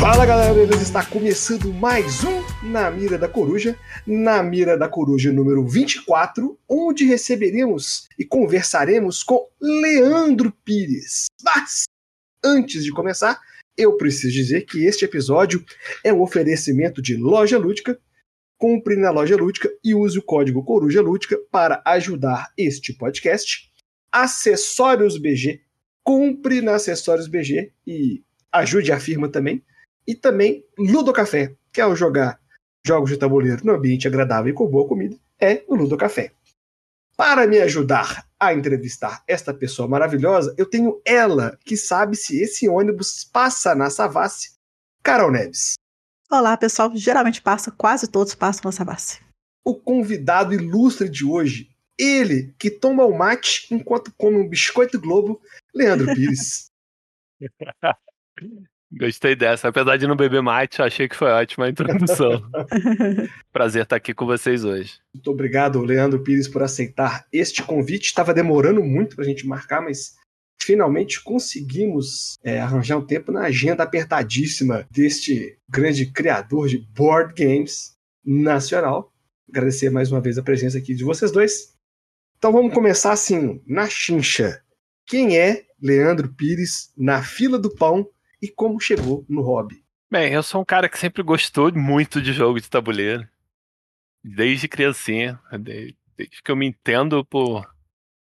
[0.00, 0.62] Fala galera?
[0.80, 7.04] Está começando mais um Na Mira da Coruja, Na Mira da Coruja número 24, onde
[7.04, 11.26] receberemos e conversaremos com Leandro Pires.
[11.44, 11.82] Mas,
[12.42, 13.38] antes de começar,
[13.76, 15.62] eu preciso dizer que este episódio
[16.02, 18.00] é um oferecimento de Loja Lúdica.
[18.58, 23.70] Compre na Loja Lúdica e use o código Coruja Lúdica para ajudar este podcast.
[24.10, 25.60] Acessórios BG.
[26.02, 29.62] Compre na Acessórios BG e ajude a firma também.
[30.10, 32.40] E também Ludocafé, que é o jogar
[32.84, 36.32] jogos de tabuleiro no ambiente agradável e com boa comida, é o Ludocafé.
[37.16, 42.68] Para me ajudar a entrevistar esta pessoa maravilhosa, eu tenho ela, que sabe se esse
[42.68, 44.54] ônibus passa na Savassi,
[45.00, 45.74] Carol Neves.
[46.28, 46.90] Olá, pessoal.
[46.96, 49.20] Geralmente passa, quase todos passam na Savassi.
[49.64, 55.40] O convidado ilustre de hoje, ele que toma o mate enquanto come um biscoito Globo,
[55.72, 56.68] Leandro Pires.
[58.92, 59.68] Gostei dessa.
[59.68, 62.42] Apesar de não beber mate, achei que foi ótima a introdução.
[63.52, 64.98] Prazer estar aqui com vocês hoje.
[65.14, 68.06] Muito obrigado, Leandro Pires, por aceitar este convite.
[68.06, 70.16] Estava demorando muito para a gente marcar, mas
[70.60, 77.94] finalmente conseguimos é, arranjar um tempo na agenda apertadíssima deste grande criador de board games
[78.24, 79.12] nacional.
[79.48, 81.74] Agradecer mais uma vez a presença aqui de vocês dois.
[82.38, 84.62] Então vamos começar assim, na chincha.
[85.06, 88.08] Quem é Leandro Pires na fila do pão
[88.42, 89.84] e como chegou no hobby?
[90.10, 93.28] Bem, eu sou um cara que sempre gostou muito de jogo de tabuleiro.
[94.24, 95.40] Desde criancinha.
[95.58, 97.68] Desde que eu me entendo por.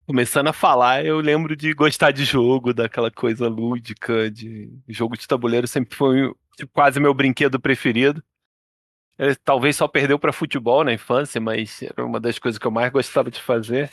[0.05, 5.25] Começando a falar, eu lembro de gostar de jogo, daquela coisa lúdica, de jogo de
[5.25, 6.33] tabuleiro sempre foi
[6.73, 8.21] quase meu brinquedo preferido.
[9.17, 12.71] Ele, talvez só perdeu para futebol na infância, mas era uma das coisas que eu
[12.71, 13.89] mais gostava de fazer.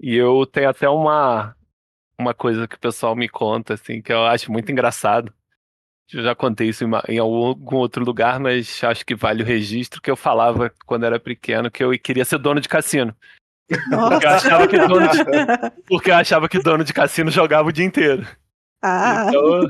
[0.00, 1.54] E eu tenho até uma
[2.18, 5.32] uma coisa que o pessoal me conta, assim, que eu acho muito engraçado.
[6.12, 9.46] Eu já contei isso em, uma, em, algum outro lugar, mas acho que vale o
[9.46, 13.14] registro que eu falava quando era pequeno que eu queria ser dono de cassino.
[13.68, 15.18] Porque eu, achava que dono de,
[15.86, 18.26] porque eu achava que dono de cassino jogava o dia inteiro.
[18.82, 19.26] Ah.
[19.28, 19.68] Então,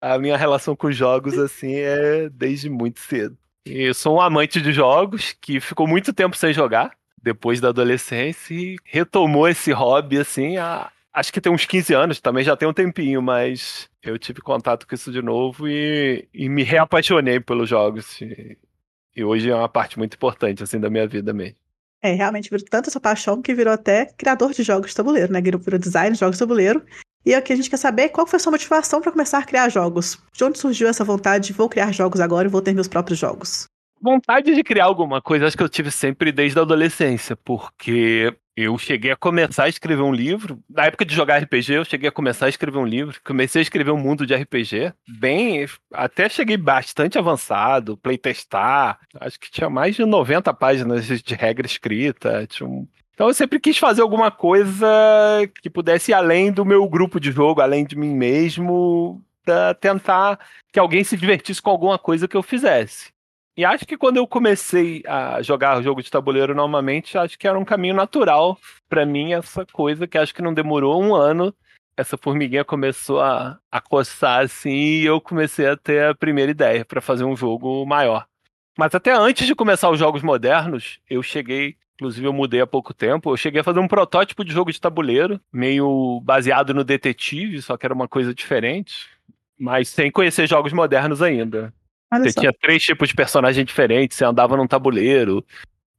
[0.00, 3.36] a minha relação com jogos, assim, é desde muito cedo.
[3.64, 6.92] E eu sou um amante de jogos que ficou muito tempo sem jogar,
[7.22, 12.20] depois da adolescência, e retomou esse hobby, assim, há, acho que tem uns 15 anos,
[12.20, 16.48] também já tem um tempinho, mas eu tive contato com isso de novo e, e
[16.48, 18.20] me reapaixonei pelos jogos.
[18.20, 18.56] E,
[19.16, 21.56] e, hoje é uma parte muito importante, assim, da minha vida mesmo.
[22.00, 25.40] É, realmente virou tanto essa paixão que virou até criador de jogos de tabuleiro, né?
[25.40, 26.84] Virou, virou design de jogos de tabuleiro.
[27.26, 29.68] E aqui a gente quer saber qual foi a sua motivação para começar a criar
[29.68, 30.16] jogos.
[30.32, 33.18] De onde surgiu essa vontade de vou criar jogos agora e vou ter meus próprios
[33.18, 33.66] jogos?
[34.00, 38.76] Vontade de criar alguma coisa, acho que eu tive sempre desde a adolescência, porque eu
[38.76, 40.58] cheguei a começar a escrever um livro.
[40.68, 43.20] Na época de jogar RPG, eu cheguei a começar a escrever um livro.
[43.24, 44.92] Comecei a escrever um mundo de RPG.
[45.06, 48.98] Bem, até cheguei bastante avançado, playtestar.
[49.20, 52.48] Acho que tinha mais de 90 páginas de regra escrita.
[52.60, 52.84] Um...
[53.14, 54.88] Então eu sempre quis fazer alguma coisa
[55.62, 59.22] que pudesse ir além do meu grupo de jogo, além de mim mesmo,
[59.80, 60.38] tentar
[60.72, 63.12] que alguém se divertisse com alguma coisa que eu fizesse.
[63.58, 67.58] E acho que quando eu comecei a jogar jogo de tabuleiro normalmente, acho que era
[67.58, 68.56] um caminho natural
[68.88, 71.52] para mim essa coisa que acho que não demorou um ano.
[71.96, 76.84] Essa formiguinha começou a, a coçar assim e eu comecei a ter a primeira ideia
[76.84, 78.28] para fazer um jogo maior.
[78.78, 82.94] Mas até antes de começar os jogos modernos, eu cheguei, inclusive eu mudei há pouco
[82.94, 87.60] tempo, eu cheguei a fazer um protótipo de jogo de tabuleiro, meio baseado no detetive,
[87.60, 89.08] só que era uma coisa diferente,
[89.58, 91.74] mas sem conhecer jogos modernos ainda.
[92.12, 92.40] Olha você só.
[92.40, 95.44] tinha três tipos de personagem diferentes, você andava num tabuleiro.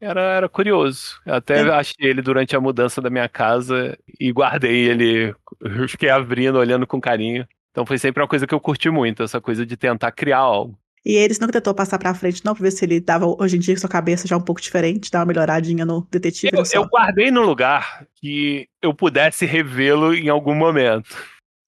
[0.01, 1.19] Era, era curioso.
[1.25, 1.69] Eu até é.
[1.71, 5.35] achei ele durante a mudança da minha casa e guardei ele.
[5.59, 7.45] Eu fiquei abrindo, olhando com carinho.
[7.71, 10.77] Então foi sempre uma coisa que eu curti muito, essa coisa de tentar criar algo.
[11.05, 13.59] E eles não tentou passar pra frente, não, pra ver se ele dava hoje em
[13.59, 16.51] dia com sua cabeça já um pouco diferente, dar uma melhoradinha no detetive.
[16.53, 21.15] Eu, eu guardei no lugar que eu pudesse revê-lo em algum momento.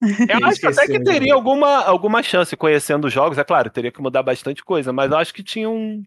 [0.01, 3.37] Eu acho até que teria alguma, alguma chance conhecendo os jogos.
[3.37, 6.03] É claro, teria que mudar bastante coisa, mas eu acho que tinha um,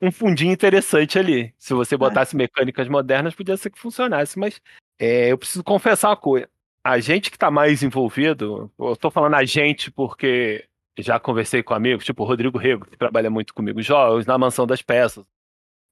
[0.00, 1.52] um fundinho interessante ali.
[1.58, 2.38] Se você botasse é.
[2.38, 4.38] mecânicas modernas, podia ser que funcionasse.
[4.38, 4.60] Mas
[4.98, 6.48] é, eu preciso confessar uma coisa.
[6.84, 10.64] A gente que está mais envolvido, eu estou falando a gente porque
[10.98, 14.66] já conversei com amigos, tipo o Rodrigo Rego, que trabalha muito comigo jogos, na Mansão
[14.66, 15.24] das Peças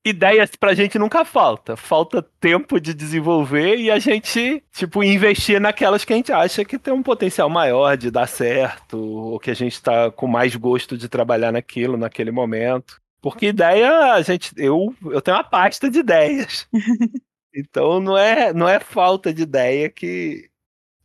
[0.05, 1.77] ideias pra gente nunca falta.
[1.77, 6.79] Falta tempo de desenvolver e a gente, tipo, investir naquelas que a gente acha que
[6.79, 10.97] tem um potencial maior de dar certo, ou que a gente tá com mais gosto
[10.97, 13.01] de trabalhar naquilo, naquele momento.
[13.21, 16.67] Porque ideia, a gente, eu, eu tenho uma pasta de ideias.
[17.55, 20.49] então não é, não é falta de ideia que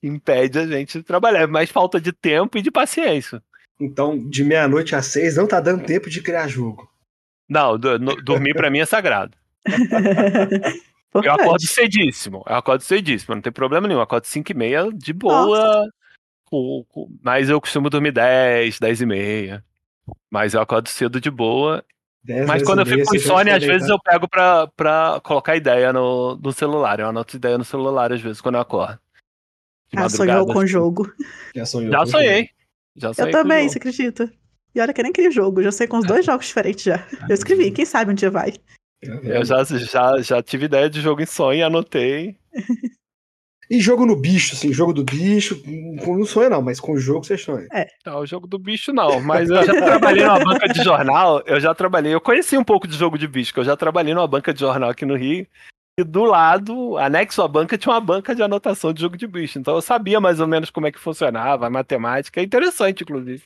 [0.02, 3.42] impede a gente de trabalhar, é mais falta de tempo e de paciência.
[3.80, 6.90] Então, de meia-noite às seis não tá dando tempo de criar jogo.
[7.48, 9.38] Não, do, no, dormir pra mim é sagrado.
[11.14, 12.44] eu acordo cedíssimo.
[12.48, 14.00] Eu acordo cedíssimo, não tem problema nenhum.
[14.00, 15.88] Eu acordo 5 e meia de boa.
[16.50, 17.10] Pouco.
[17.24, 19.64] Mas eu costumo dormir 10, 10 e meia.
[20.30, 21.84] Mas eu acordo cedo de boa.
[22.24, 25.94] 10, Mas quando eu fico com insônia, às vezes eu pego pra, pra colocar ideia
[25.94, 27.00] no, no celular.
[27.00, 29.00] Eu anoto ideia no celular, às vezes, quando eu acordo.
[29.96, 31.14] Ah, sonhou com o jogo.
[31.56, 32.50] Já, sonhou já sonhei.
[32.96, 33.32] Já sonhei.
[33.32, 34.32] Eu também, você acredita?
[34.76, 37.08] E olha que nem aquele jogo, já sei com os dois jogos diferentes já.
[37.30, 38.54] Eu escrevi, quem sabe um dia vai.
[39.02, 42.36] Eu já, já, já tive ideia de jogo em sonho e anotei.
[43.70, 45.60] E jogo no bicho, assim, jogo do bicho,
[46.06, 47.68] não sonha não, mas com o jogo você sonha.
[47.74, 47.88] É.
[48.06, 51.60] Não, o jogo do bicho não, mas eu já trabalhei numa banca de jornal, eu
[51.60, 54.28] já trabalhei, eu conheci um pouco de jogo de bicho, que eu já trabalhei numa
[54.28, 55.48] banca de jornal aqui no Rio,
[56.00, 59.58] e do lado, anexo à banca, tinha uma banca de anotação de jogo de bicho,
[59.58, 63.46] então eu sabia mais ou menos como é que funcionava, a matemática, é interessante, inclusive.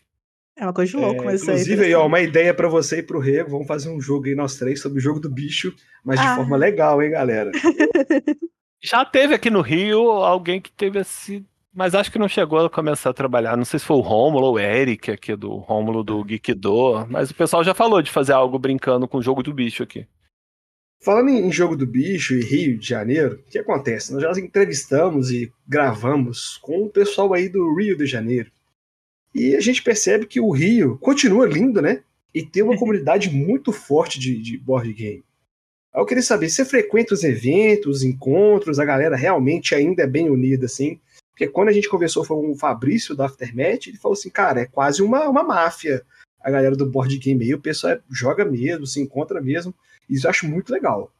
[0.59, 3.03] É uma coisa de louco, é, mas Inclusive, aí, ó, uma ideia para você e
[3.03, 5.73] pro Rego, vamos fazer um jogo aí nós três sobre o jogo do bicho,
[6.03, 6.35] mas de ah.
[6.35, 7.49] forma legal, hein, galera?
[8.83, 11.45] Já teve aqui no Rio alguém que teve esse.
[11.73, 13.55] Mas acho que não chegou a começar a trabalhar.
[13.55, 17.29] Não sei se foi o Rômulo ou o Eric aqui do Rômulo do Geekdo, mas
[17.29, 20.05] o pessoal já falou de fazer algo brincando com o jogo do bicho aqui.
[21.01, 24.11] Falando em jogo do bicho e Rio de Janeiro, o que acontece?
[24.11, 28.51] Nós já entrevistamos e gravamos com o pessoal aí do Rio de Janeiro.
[29.33, 32.01] E a gente percebe que o Rio continua lindo, né?
[32.33, 35.23] E tem uma comunidade muito forte de, de board game.
[35.93, 40.29] Eu queria saber, você frequenta os eventos, os encontros, a galera realmente ainda é bem
[40.29, 40.99] unida, assim?
[41.31, 44.65] Porque quando a gente conversou com o Fabrício da Aftermath, ele falou assim, cara, é
[44.65, 46.03] quase uma, uma máfia
[46.41, 49.73] a galera do board game aí, o pessoal é, joga mesmo, se encontra mesmo.
[50.09, 51.11] Isso eu acho muito legal.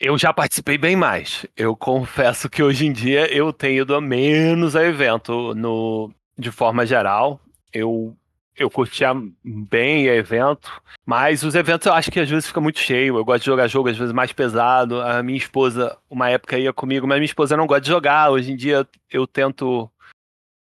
[0.00, 1.46] Eu já participei bem mais.
[1.56, 6.50] Eu confesso que hoje em dia eu tenho ido a menos a evento no, de
[6.50, 7.40] forma geral.
[7.74, 8.16] Eu
[8.56, 9.12] eu curtia
[9.44, 13.18] bem evento, mas os eventos eu acho que às vezes fica muito cheio.
[13.18, 15.00] Eu gosto de jogar jogo às vezes mais pesado.
[15.00, 18.30] A minha esposa, uma época ia comigo, mas minha esposa não gosta de jogar.
[18.30, 19.90] Hoje em dia eu tento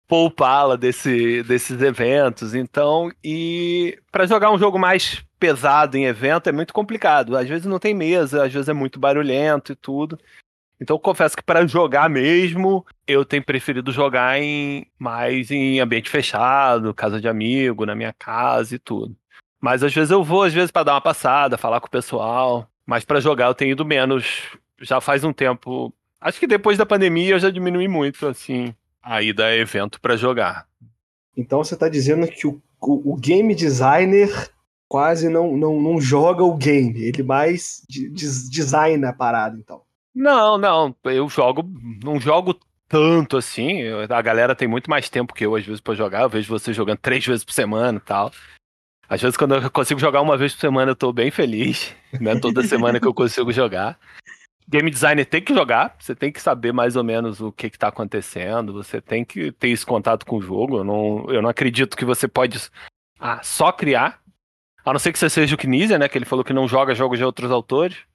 [0.07, 2.55] poupá-la desse, desses eventos.
[2.55, 7.37] Então, e para jogar um jogo mais pesado em evento é muito complicado.
[7.37, 10.19] Às vezes não tem mesa, às vezes é muito barulhento e tudo.
[10.81, 16.95] Então confesso que para jogar mesmo, eu tenho preferido jogar em mais em ambiente fechado,
[16.95, 19.17] casa de amigo, na minha casa e tudo.
[19.61, 22.69] Mas às vezes eu vou, às vezes para dar uma passada, falar com o pessoal,
[22.87, 24.57] mas para jogar eu tenho ido menos.
[24.81, 25.93] Já faz um tempo.
[26.21, 28.73] Acho que depois da pandemia eu já diminui muito assim
[29.03, 30.67] a ida a evento para jogar.
[31.37, 34.29] Então você está dizendo que o, o, o, game designer
[34.87, 39.83] quase não, não, não joga o game, ele mais de, de, designa a parada, então.
[40.19, 41.63] Não, não, eu jogo,
[42.03, 43.83] não jogo tanto assim.
[44.11, 46.23] A galera tem muito mais tempo que eu, às vezes, pra jogar.
[46.23, 48.33] Eu vejo você jogando três vezes por semana e tal.
[49.09, 51.95] Às vezes, quando eu consigo jogar uma vez por semana, eu tô bem feliz.
[52.21, 52.41] Né?
[52.41, 53.99] Toda semana que eu consigo jogar.
[54.67, 57.79] Game designer tem que jogar, você tem que saber mais ou menos o que, que
[57.79, 60.79] tá acontecendo, você tem que ter esse contato com o jogo.
[60.79, 62.59] Eu não, eu não acredito que você pode
[63.21, 64.23] ah, só criar.
[64.87, 66.09] A não ser que você seja o Knizia, né?
[66.09, 68.08] Que ele falou que não joga jogos de outros autores.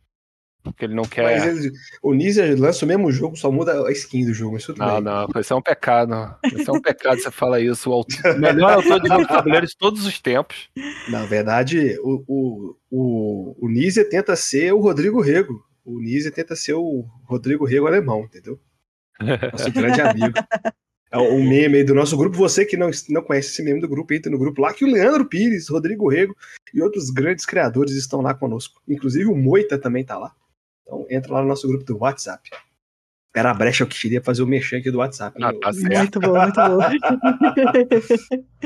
[0.63, 1.24] Porque ele não quer.
[1.24, 1.71] Mas ele,
[2.01, 4.56] o Nizia lança o mesmo jogo, só muda a skin do jogo.
[4.56, 5.04] Isso não, bem.
[5.04, 6.36] não, isso é um pecado.
[6.45, 7.89] Isso é um pecado você fala isso.
[7.89, 10.70] O autor, melhor autor de jogo de tabuleiro de todos os tempos.
[11.10, 15.62] Na verdade, o, o, o, o Nizia tenta ser o Rodrigo Rego.
[15.84, 18.58] O Nizia tenta ser o Rodrigo Rego alemão, entendeu?
[19.51, 20.34] Nosso grande amigo.
[21.12, 22.38] É um meme aí do nosso grupo.
[22.38, 24.91] Você que não, não conhece esse meme do grupo, entra no grupo lá, que o
[24.91, 26.34] Leandro Pires, Rodrigo Rego
[26.74, 28.82] e outros grandes criadores estão lá conosco.
[28.88, 30.34] Inclusive o Moita também tá lá.
[30.84, 32.50] Então entra lá no nosso grupo do WhatsApp.
[33.36, 35.42] Era a brecha que queria fazer o mexer aqui do WhatsApp.
[35.42, 36.78] Ah, tá muito bom, muito bom.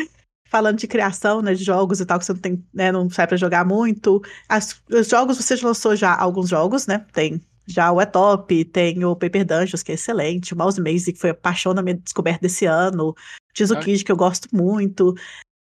[0.49, 3.27] Falando de criação, né, de jogos e tal, que você não tem, né, não sai
[3.27, 4.21] para jogar muito.
[4.47, 7.05] As, os jogos, você já lançou já alguns jogos, né?
[7.13, 11.19] Tem já o Etop, tem o Paper Dungeons, que é excelente, o Mouse Maze, que
[11.19, 13.13] foi a paixão da minha descoberta desse ano,
[13.53, 14.05] Tizukid, ah.
[14.05, 15.13] que eu gosto muito,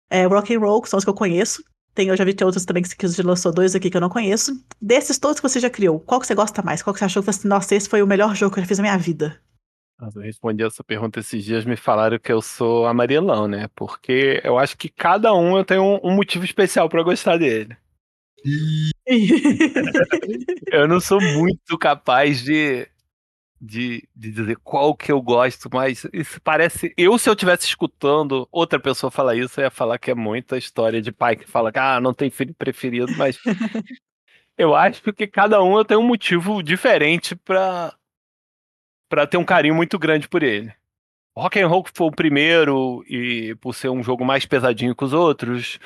[0.09, 1.63] é, Rock and Roll, que são os que eu conheço,
[1.95, 4.09] tem, eu já vi tem outros também que você lançou dois aqui que eu não
[4.09, 4.51] conheço.
[4.81, 6.83] Desses todos que você já criou, qual que você gosta mais?
[6.83, 8.67] Qual que você achou que você, nossa, esse foi o melhor jogo que eu já
[8.67, 9.39] fiz na minha vida?
[10.13, 13.69] Eu respondi essa pergunta esses dias, me falaram que eu sou amarelão, né?
[13.73, 17.75] Porque eu acho que cada um eu tenho um, um motivo especial para gostar dele.
[20.71, 22.87] eu não sou muito capaz de
[23.65, 26.93] de, de dizer qual que eu gosto, mas isso parece.
[26.95, 30.57] Eu, se eu estivesse escutando outra pessoa falar isso, eu ia falar que é muita
[30.57, 33.37] história de pai que fala que ah, não tem filho preferido, mas
[34.57, 37.93] eu acho que cada um tenho um motivo diferente para
[39.09, 40.73] para ter um carinho muito grande por ele.
[41.37, 45.13] Rock and Roll foi o primeiro e por ser um jogo mais pesadinho que os
[45.13, 45.79] outros.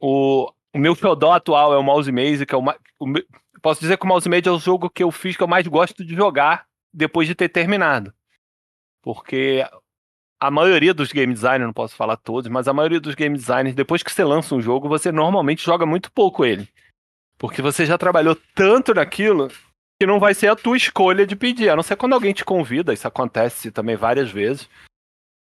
[0.00, 2.64] O, o meu xodó atual é o Mouse Maze, que é o,
[2.98, 3.12] o
[3.60, 5.66] posso dizer que o Mouse Maze é o jogo que eu fiz que eu mais
[5.66, 8.12] gosto de jogar depois de ter terminado.
[9.02, 9.64] Porque
[10.40, 13.74] a maioria dos game designers, não posso falar todos, mas a maioria dos game designers,
[13.74, 16.68] depois que você lança um jogo, você normalmente joga muito pouco ele.
[17.36, 19.48] Porque você já trabalhou tanto naquilo
[20.00, 21.68] que não vai ser a tua escolha de pedir.
[21.68, 24.68] A não ser quando alguém te convida, isso acontece também várias vezes.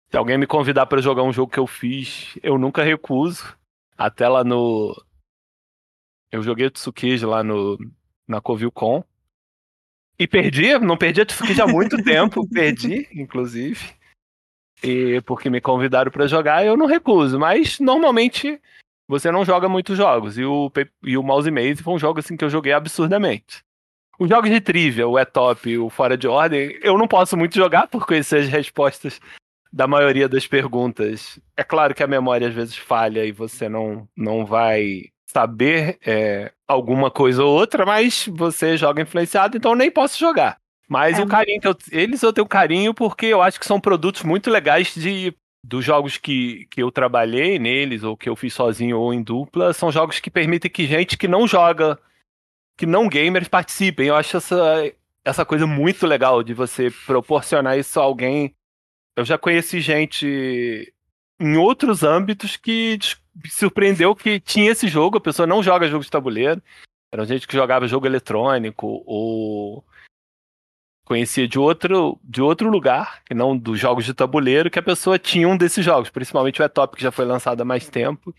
[0.09, 3.57] Se alguém me convidar para jogar um jogo que eu fiz, eu nunca recuso.
[3.97, 4.95] Até lá no.
[6.31, 7.77] Eu joguei Tsukiji lá no,
[8.27, 9.03] na Covilcon.
[10.19, 13.93] E perdi, não perdi Tsukiji há muito tempo, perdi, inclusive.
[14.83, 17.39] E porque me convidaram para jogar, eu não recuso.
[17.39, 18.59] Mas normalmente
[19.07, 20.37] você não joga muitos jogos.
[20.37, 20.71] E o,
[21.03, 23.63] e o Mouse Maze foi um jogo assim que eu joguei absurdamente.
[24.19, 27.55] Os jogos de trivia, o É Top o Fora de Ordem, eu não posso muito
[27.55, 29.19] jogar por conhecer as respostas
[29.71, 31.39] da maioria das perguntas.
[31.55, 36.51] É claro que a memória às vezes falha e você não, não vai saber é,
[36.67, 40.57] alguma coisa ou outra, mas você joga influenciado, então eu nem posso jogar.
[40.89, 41.21] Mas é.
[41.21, 44.49] o carinho que eu, eles eu tenho carinho porque eu acho que são produtos muito
[44.49, 45.31] legais de
[45.63, 49.73] dos jogos que, que eu trabalhei neles ou que eu fiz sozinho ou em dupla,
[49.73, 51.99] são jogos que permitem que gente que não joga
[52.75, 54.07] que não gamers participem.
[54.07, 54.91] Eu acho essa,
[55.25, 58.55] essa coisa muito legal de você proporcionar isso a alguém.
[59.15, 60.93] Eu já conheci gente
[61.39, 62.97] em outros âmbitos que
[63.45, 66.61] surpreendeu que tinha esse jogo, a pessoa não joga jogo de tabuleiro.
[67.11, 69.83] Era gente que jogava jogo eletrônico ou
[71.05, 75.17] conhecia de outro, de outro lugar, que não dos jogos de tabuleiro, que a pessoa
[75.17, 78.33] tinha um desses jogos, principalmente o E-Top, que já foi lançado há mais tempo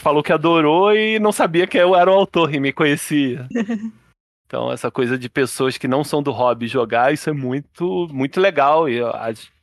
[0.00, 3.46] falou que adorou e não sabia que eu era o autor e me conhecia.
[4.48, 8.40] Então, essa coisa de pessoas que não são do hobby jogar, isso é muito, muito
[8.40, 8.88] legal.
[8.88, 9.00] E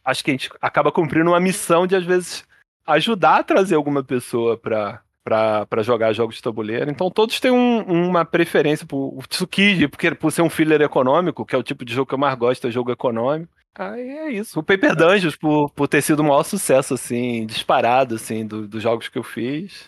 [0.04, 2.44] acho que a gente acaba cumprindo uma missão de, às vezes,
[2.86, 6.92] ajudar a trazer alguma pessoa para para jogar jogos de tabuleiro.
[6.92, 11.46] Então todos têm um, uma preferência por o Tsukiji, porque por ser um filler econômico,
[11.46, 13.50] que é o tipo de jogo que eu mais gosto, é jogo econômico.
[13.76, 14.60] Aí é isso.
[14.60, 18.84] O Paper Dungeons, por, por ter sido o maior sucesso, assim, disparado, assim, do, dos
[18.84, 19.86] jogos que eu fiz.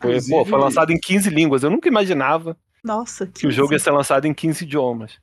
[0.00, 0.32] Foi, Inclusive...
[0.32, 1.62] pô, foi lançado em 15 línguas.
[1.62, 5.18] Eu nunca imaginava Nossa, que o jogo ia ser lançado em 15 idiomas.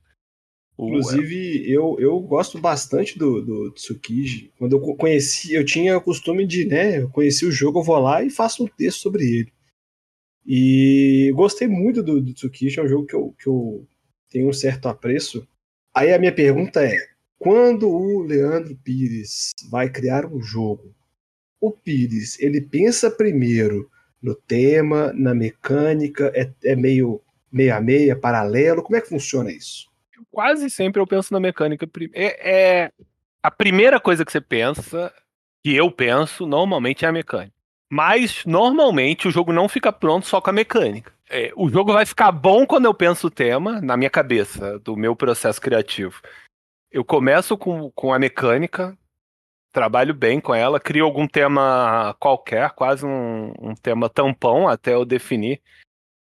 [0.78, 4.52] Inclusive, eu, eu gosto bastante do, do Tsukiji.
[4.58, 7.98] Quando eu conheci, eu tinha o costume de, né, eu conheci o jogo, eu vou
[7.98, 9.54] lá e faço um texto sobre ele.
[10.46, 13.88] E gostei muito do, do Tsukiji, é um jogo que eu, que eu
[14.30, 15.48] tenho um certo apreço.
[15.94, 16.98] Aí a minha pergunta é:
[17.40, 20.94] quando o Leandro Pires vai criar um jogo,
[21.60, 23.90] o Pires, ele pensa primeiro
[24.22, 26.32] no tema, na mecânica?
[26.36, 28.84] É, é meio meia meia, paralelo?
[28.84, 29.90] Como é que funciona isso?
[30.32, 31.88] Quase sempre eu penso na mecânica.
[32.14, 32.92] É, é,
[33.42, 35.14] a primeira coisa que você pensa,
[35.64, 37.54] que eu penso, normalmente é a mecânica.
[37.90, 41.14] Mas normalmente o jogo não fica pronto só com a mecânica.
[41.30, 44.96] É, o jogo vai ficar bom quando eu penso o tema, na minha cabeça, do
[44.96, 46.22] meu processo criativo.
[46.92, 48.98] Eu começo com, com a mecânica,
[49.72, 55.04] trabalho bem com ela, crio algum tema qualquer, quase um, um tema tampão até eu
[55.04, 55.62] definir.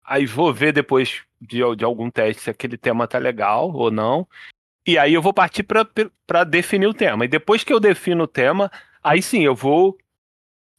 [0.05, 4.27] Aí vou ver depois de, de algum teste se aquele tema tá legal ou não.
[4.87, 7.25] E aí eu vou partir para definir o tema.
[7.25, 8.71] E depois que eu defino o tema,
[9.03, 9.97] aí sim eu vou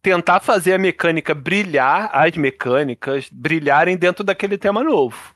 [0.02, 5.36] tentar fazer a mecânica brilhar, as mecânicas brilharem dentro daquele tema novo.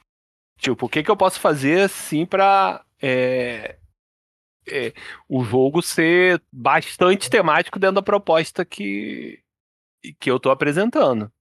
[0.58, 3.78] Tipo, o que, que eu posso fazer assim para é,
[4.68, 4.94] é,
[5.30, 9.40] o jogo ser bastante temático dentro da proposta que,
[10.20, 11.32] que eu estou apresentando.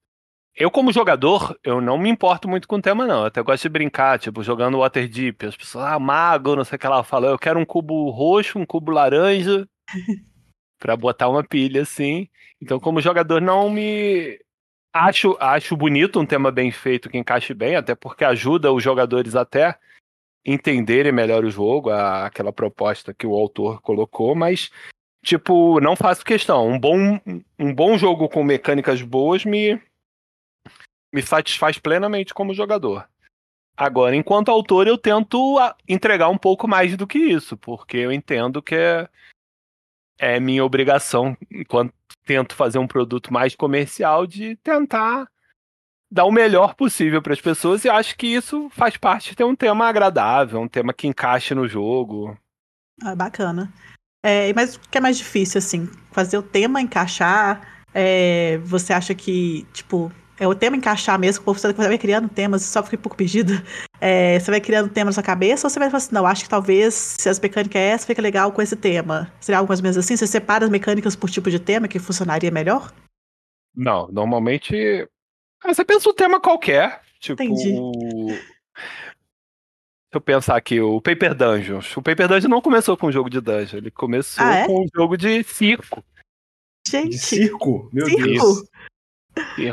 [0.56, 3.20] Eu, como jogador, eu não me importo muito com o tema, não.
[3.20, 5.46] Eu até gosto de brincar, tipo, jogando Waterdeep.
[5.46, 7.26] As pessoas, ah, mago, não sei o que ela fala.
[7.26, 9.68] Eu quero um cubo roxo, um cubo laranja,
[10.78, 12.28] para botar uma pilha, assim.
[12.62, 14.38] Então, como jogador, não me.
[14.92, 19.34] Acho, acho bonito um tema bem feito que encaixe bem, até porque ajuda os jogadores
[19.34, 19.76] até
[20.46, 24.70] entenderem melhor o jogo, a, aquela proposta que o autor colocou, mas
[25.24, 26.68] tipo, não faço questão.
[26.68, 27.18] Um bom,
[27.58, 29.80] um bom jogo com mecânicas boas me,
[31.14, 33.08] me satisfaz plenamente como jogador.
[33.76, 38.60] Agora, enquanto autor, eu tento entregar um pouco mais do que isso, porque eu entendo
[38.60, 39.08] que é,
[40.18, 41.94] é minha obrigação, enquanto
[42.24, 45.28] tento fazer um produto mais comercial, de tentar
[46.10, 49.44] dar o melhor possível para as pessoas e acho que isso faz parte de ter
[49.44, 52.36] um tema agradável, um tema que encaixe no jogo.
[53.02, 53.72] Ah, bacana.
[54.24, 55.88] É, mas o que é mais difícil, assim?
[56.10, 57.84] Fazer o tema encaixar?
[57.92, 62.82] É, você acha que, tipo, é o tema encaixar mesmo, você vai criando temas, só
[62.82, 63.62] fiquei um pouco perdida.
[64.00, 66.44] É, você vai criando tema na sua cabeça, ou você vai falar assim, não, acho
[66.44, 69.32] que talvez se as mecânicas é essa, fica legal com esse tema.
[69.40, 70.16] Seria algo mais ou menos assim?
[70.16, 72.92] Você separa as mecânicas por tipo de tema que funcionaria melhor?
[73.74, 75.08] Não, normalmente.
[75.62, 77.00] Ah, você pensa um tema qualquer.
[77.18, 77.42] Tipo.
[77.42, 77.72] Entendi.
[80.14, 81.96] Deixa eu pensar aqui, o Paper Dungeons.
[81.96, 84.66] O Paper Dungeon não começou com um jogo de dungeon, ele começou Ah, é?
[84.66, 86.04] com um jogo de circo.
[86.86, 87.88] De Gente, circo?
[87.92, 88.22] Meu circo?
[88.24, 88.64] Deus.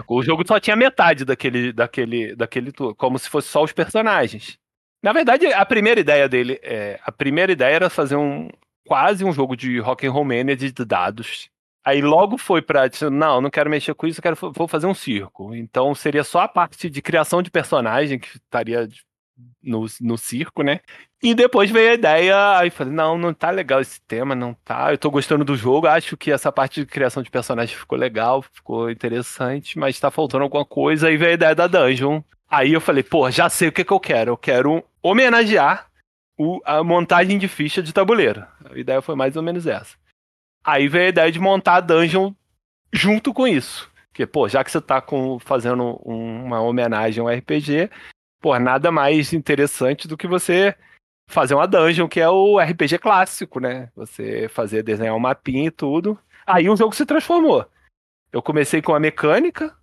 [0.07, 4.57] O jogo só tinha metade daquele, daquele, daquele tour, como se fosse só os personagens.
[5.03, 8.49] Na verdade, a primeira ideia dele, é, a primeira ideia era fazer um
[8.85, 11.49] quase um jogo de Rock and Roll Manager de dados.
[11.83, 15.55] Aí logo foi tipo, não, não quero mexer com isso, quero vou fazer um circo.
[15.55, 18.87] Então seria só a parte de criação de personagem que estaria
[19.61, 20.79] no, no circo, né?
[21.21, 24.91] E depois veio a ideia, aí falei, não, não tá legal esse tema, não tá.
[24.91, 28.41] Eu tô gostando do jogo, acho que essa parte de criação de personagem ficou legal,
[28.41, 31.07] ficou interessante, mas tá faltando alguma coisa.
[31.07, 32.21] Aí veio a ideia da dungeon.
[32.49, 34.31] Aí eu falei, pô, já sei o que, que eu quero.
[34.31, 35.87] Eu quero homenagear
[36.37, 38.45] o- a montagem de ficha de tabuleiro.
[38.69, 39.95] A ideia foi mais ou menos essa.
[40.63, 42.33] Aí veio a ideia de montar a dungeon
[42.91, 43.89] junto com isso.
[44.09, 47.89] Porque, pô, já que você tá com, fazendo um- uma homenagem ao RPG,
[48.41, 50.75] pô, nada mais interessante do que você
[51.29, 53.89] fazer uma dungeon, que é o RPG clássico, né?
[53.95, 56.19] Você fazer, desenhar um mapinha e tudo.
[56.45, 57.65] Aí o jogo se transformou.
[58.33, 59.75] Eu comecei com a mecânica,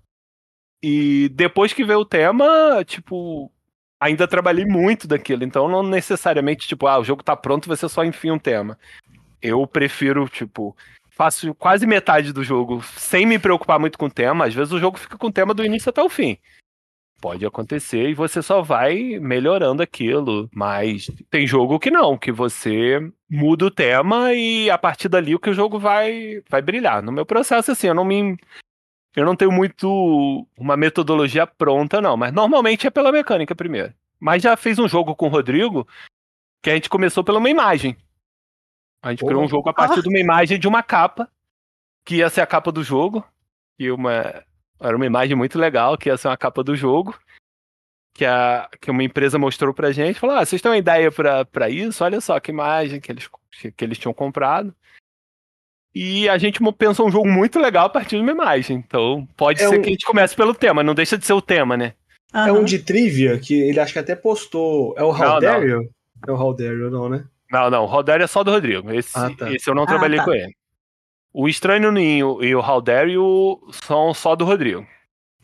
[0.83, 3.51] e depois que veio o tema, tipo,
[4.01, 5.45] ainda trabalhei muito daquilo.
[5.45, 8.79] Então não necessariamente, tipo, ah, o jogo tá pronto, você só enfia um tema.
[9.43, 10.77] Eu prefiro, tipo,
[11.11, 14.47] faço quase metade do jogo sem me preocupar muito com o tema.
[14.47, 16.39] Às vezes o jogo fica com o tema do início até o fim.
[17.21, 20.49] Pode acontecer e você só vai melhorando aquilo.
[20.55, 25.41] Mas tem jogo que não, que você muda o tema e a partir dali o
[25.41, 27.03] que o jogo vai, vai brilhar.
[27.03, 28.37] No meu processo, assim, eu não me.
[29.17, 32.17] Eu não tenho muito uma metodologia pronta, não.
[32.17, 33.93] Mas normalmente é pela mecânica primeiro.
[34.21, 35.87] Mas já fiz um jogo com o Rodrigo
[36.63, 37.97] que a gente começou pela uma imagem.
[39.03, 39.27] A gente Pô.
[39.27, 41.29] criou um jogo a partir de uma imagem de uma capa,
[42.05, 43.25] que ia ser a capa do jogo.
[43.79, 44.45] E uma.
[44.81, 47.19] Era uma imagem muito legal, que ia ser uma capa do jogo.
[48.15, 50.19] Que, a, que uma empresa mostrou pra gente.
[50.19, 52.03] Falou: ah, vocês têm uma ideia pra, pra isso?
[52.03, 53.29] Olha só que imagem que eles,
[53.77, 54.75] que eles tinham comprado.
[55.95, 58.77] E a gente pensou um jogo muito legal a partir de uma imagem.
[58.77, 61.33] Então, pode É ser um- que a gente comece pelo tema, não deixa de ser
[61.33, 61.95] o tema, né?
[62.35, 62.53] É Aham.
[62.55, 64.95] um de trivia que ele acho que até postou.
[64.99, 65.11] É o.
[65.11, 65.89] Haldario?
[66.27, 67.25] É o Haldario, não, né?
[67.51, 68.93] Não, não, o Rodário é só do Rodrigo.
[68.93, 69.51] Esse, Ah, tá.
[69.51, 70.25] esse eu não Ah, trabalhei tá.
[70.27, 70.55] com ele.
[71.33, 74.87] O Estranho Ninho e o Haldario são só do Rodrigo.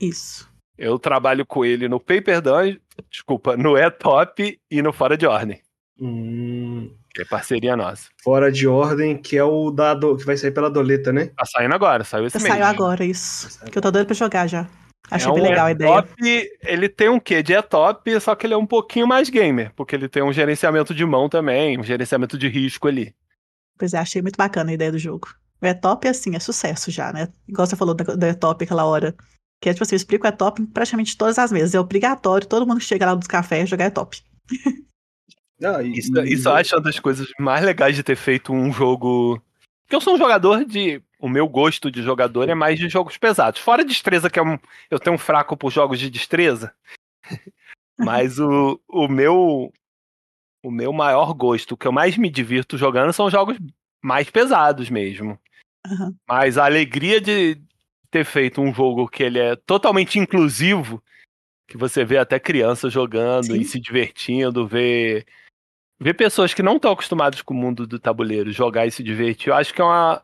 [0.01, 0.49] Isso.
[0.77, 2.79] Eu trabalho com ele no Paper Dungeon,
[3.11, 5.61] desculpa, no E-Top e no Fora de Ordem,
[6.01, 8.09] Hum, que é parceria nossa.
[8.23, 11.27] fora de ordem, que é o da do- que vai sair pela doleta, né?
[11.37, 12.49] Tá saindo agora, saiu esse mês.
[12.53, 13.61] Saiu agora, isso.
[13.71, 14.69] Que eu tô doido pra jogar já.
[15.09, 15.89] Achei é um bem legal a ideia.
[15.89, 19.73] E-Top, ele tem um quê de E-Top, só que ele é um pouquinho mais gamer,
[19.77, 23.15] porque ele tem um gerenciamento de mão também, um gerenciamento de risco ali.
[23.79, 25.29] Pois é, achei muito bacana a ideia do jogo.
[25.65, 27.29] O E-Top, assim, é sucesso já, né?
[27.49, 29.15] Igual você falou do E-Top aquela hora.
[29.63, 31.75] Que é tipo assim, eu explico o E-Top em praticamente todas as mesas.
[31.75, 34.17] É obrigatório, todo mundo que chega lá dos cafés jogar E-Top.
[35.63, 38.73] Ah, e- Isso, isso eu acho uma das coisas mais legais de ter feito um
[38.73, 39.41] jogo.
[39.85, 41.03] Porque eu sou um jogador de.
[41.19, 43.61] O meu gosto de jogador é mais de jogos pesados.
[43.61, 44.59] Fora destreza, que é um.
[44.91, 46.73] Eu tenho um fraco por jogos de destreza.
[47.99, 49.73] Mas o, o meu.
[50.63, 53.59] O meu maior gosto, o que eu mais me divirto jogando são jogos
[54.03, 55.39] mais pesados mesmo.
[55.87, 56.15] Aham.
[56.29, 57.61] Mas a alegria de
[58.11, 61.03] ter feito um jogo que ele é totalmente inclusivo,
[61.67, 63.61] que você vê até crianças jogando Sim.
[63.61, 65.27] e se divertindo, ver
[66.01, 69.49] ver pessoas que não estão acostumadas com o mundo do tabuleiro jogar e se divertir,
[69.49, 70.23] eu acho que é uma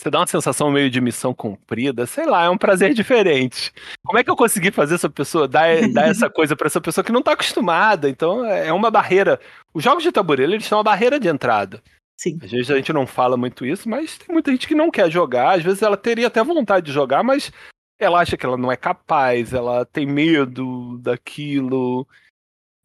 [0.00, 3.72] você dá uma sensação meio de missão cumprida, sei lá, é um prazer diferente.
[4.04, 7.04] Como é que eu consegui fazer essa pessoa dar, dar essa coisa pra essa pessoa
[7.04, 8.08] que não tá acostumada?
[8.08, 9.38] Então é uma barreira.
[9.72, 11.80] Os jogos de tabuleiro, eles são uma barreira de entrada.
[12.16, 12.38] Sim.
[12.42, 15.10] Às vezes a gente não fala muito isso, mas tem muita gente que não quer
[15.10, 15.56] jogar.
[15.56, 17.50] Às vezes ela teria até vontade de jogar, mas
[17.98, 22.06] ela acha que ela não é capaz, ela tem medo daquilo.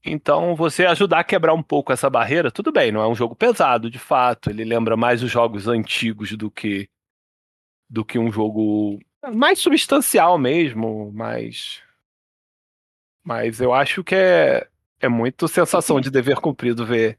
[0.03, 3.35] Então, você ajudar a quebrar um pouco essa barreira, tudo bem, não é um jogo
[3.35, 4.49] pesado, de fato.
[4.49, 6.89] Ele lembra mais os jogos antigos do que
[7.89, 8.99] do que um jogo
[9.33, 11.81] mais substancial mesmo, mais
[13.23, 14.67] mas eu acho que é
[15.01, 17.17] é muito sensação de dever cumprido ver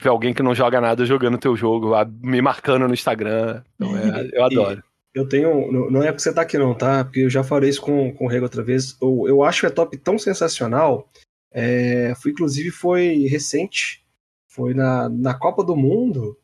[0.00, 3.62] ver alguém que não joga nada jogando teu jogo, me marcando no Instagram.
[3.74, 4.82] Então é- eu adoro.
[5.14, 5.70] Eu tenho.
[5.90, 7.04] não- é porque você tá aqui, não, tá?
[7.04, 8.96] Porque eu já falei isso com, com o Rego outra vez.
[9.00, 11.08] Eu, eu acho o E-Top tão sensacional.
[11.52, 14.04] É, foi, inclusive, foi recente.
[14.48, 16.36] Foi na, na Copa do Mundo.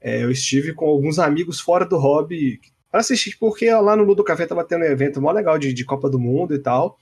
[0.00, 2.60] É, eu estive com alguns amigos fora do hobby,
[2.90, 5.84] pra assistir, porque lá no Ludo Café tava tendo um evento mó legal de, de
[5.84, 6.98] Copa do Mundo e tal.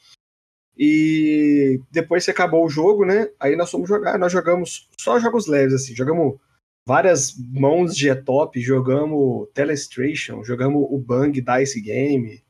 [0.83, 3.29] E depois que acabou o jogo, né?
[3.39, 6.41] Aí nós fomos jogar, nós jogamos só jogos leves, assim, jogamos
[6.87, 12.43] várias mãos de E-Top, jogamos Telestration, jogamos o Bang Dice Game.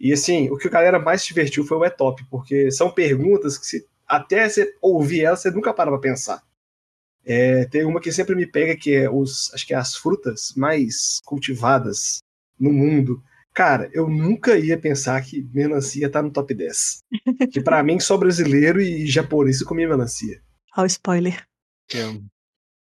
[0.00, 3.56] E assim, o que a galera mais se divertiu foi o E-Top, porque são perguntas
[3.56, 6.42] que se, até você ouvir elas, você nunca para pra pensar.
[7.24, 10.52] É, tem uma que sempre me pega, que é os, acho que é as frutas
[10.56, 12.18] mais cultivadas
[12.58, 13.22] no mundo.
[13.54, 17.00] Cara, eu nunca ia pensar que melancia tá no top 10.
[17.52, 20.40] que para mim, só brasileiro e japonês comia melancia.
[20.76, 21.42] Olha o spoiler.
[21.92, 22.22] Eu,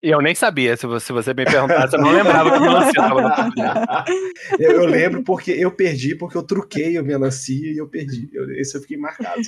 [0.02, 3.22] eu nem sabia, se você, se você me perguntasse, eu não lembrava que melancia tava
[3.22, 4.60] no top 10.
[4.60, 8.30] eu, eu, lembro porque eu perdi, porque eu truquei a melancia e eu perdi.
[8.32, 9.42] Eu, esse eu fiquei marcado.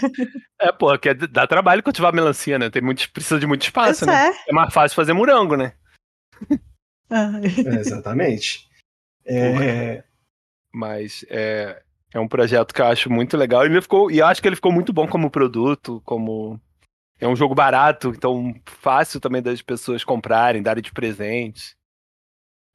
[0.59, 2.69] É, pô, que dá trabalho cultivar melancia, né?
[2.69, 4.29] Tem muito, precisa de muito espaço, Isso né?
[4.29, 4.49] é.
[4.49, 5.73] É mais fácil fazer morango, né?
[7.11, 8.69] Ah, É, exatamente.
[9.25, 10.03] É,
[10.73, 11.81] Mas é,
[12.13, 13.63] é um projeto que eu acho muito legal.
[13.65, 16.59] E ele ficou, e eu acho que ele ficou muito bom como produto, como.
[17.21, 21.75] É um jogo barato, então fácil também das pessoas comprarem, darem de presente.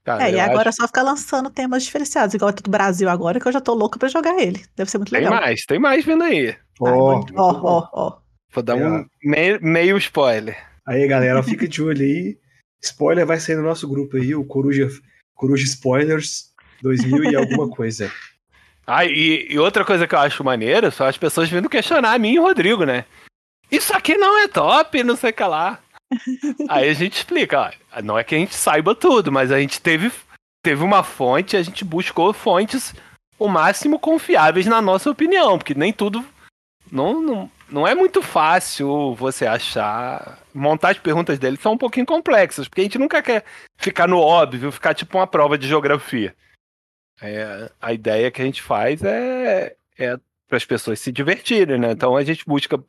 [0.04, 3.08] Cara, É, e agora é acho- só ficar lançando temas diferenciados, igual é do Brasil
[3.08, 4.62] agora, que eu já tô louca pra jogar ele.
[4.76, 5.40] Deve ser muito Tem legal.
[5.40, 6.54] mais, tem mais vindo aí.
[6.78, 8.18] Ó, ó, ó.
[8.52, 8.86] Vou dar É.
[8.86, 10.58] um meio, meio spoiler.
[10.86, 12.38] Aí, galera, fica de olho aí.
[12.82, 14.88] Spoiler vai sair no nosso grupo aí, o Coruja,
[15.34, 18.12] Coruja Spoilers 2000 e alguma coisa.
[18.86, 22.18] Ah, e, e outra coisa que eu acho maneira são as pessoas vindo questionar a
[22.18, 23.06] mim e o Rodrigo, né?
[23.70, 25.78] Isso aqui não é top, não sei o que lá.
[26.68, 29.80] Aí a gente explica, ó, não é que a gente saiba tudo, mas a gente
[29.80, 30.12] teve,
[30.62, 32.94] teve uma fonte, a gente buscou fontes
[33.38, 36.24] o máximo confiáveis na nossa opinião, porque nem tudo.
[36.92, 40.38] Não, não, não é muito fácil você achar.
[40.52, 43.44] Montar as perguntas dele são um pouquinho complexas, porque a gente nunca quer
[43.76, 46.34] ficar no óbvio, ficar tipo uma prova de geografia.
[47.20, 50.16] É, a ideia que a gente faz é, é
[50.48, 51.92] para as pessoas se divertirem, né?
[51.92, 52.82] Então a gente busca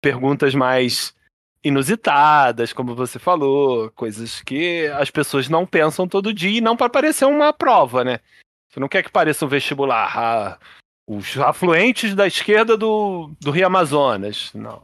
[0.00, 1.14] perguntas mais
[1.62, 6.90] inusitadas, como você falou, coisas que as pessoas não pensam todo dia e não para
[6.90, 8.20] parecer uma prova, né?
[8.68, 10.12] Você não quer que pareça um vestibular.
[10.16, 10.58] ah,
[11.06, 14.50] os afluentes da esquerda do, do Rio Amazonas.
[14.54, 14.82] Não.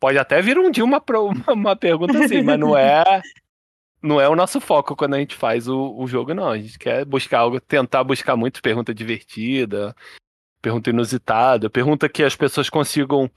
[0.00, 3.22] Pode até vir um dia uma, uma, uma pergunta assim, mas não é
[4.04, 6.50] não é o nosso foco quando a gente faz o, o jogo, não.
[6.50, 9.96] A gente quer buscar algo, tentar buscar muito pergunta divertida,
[10.60, 13.30] pergunta inusitada, pergunta que as pessoas consigam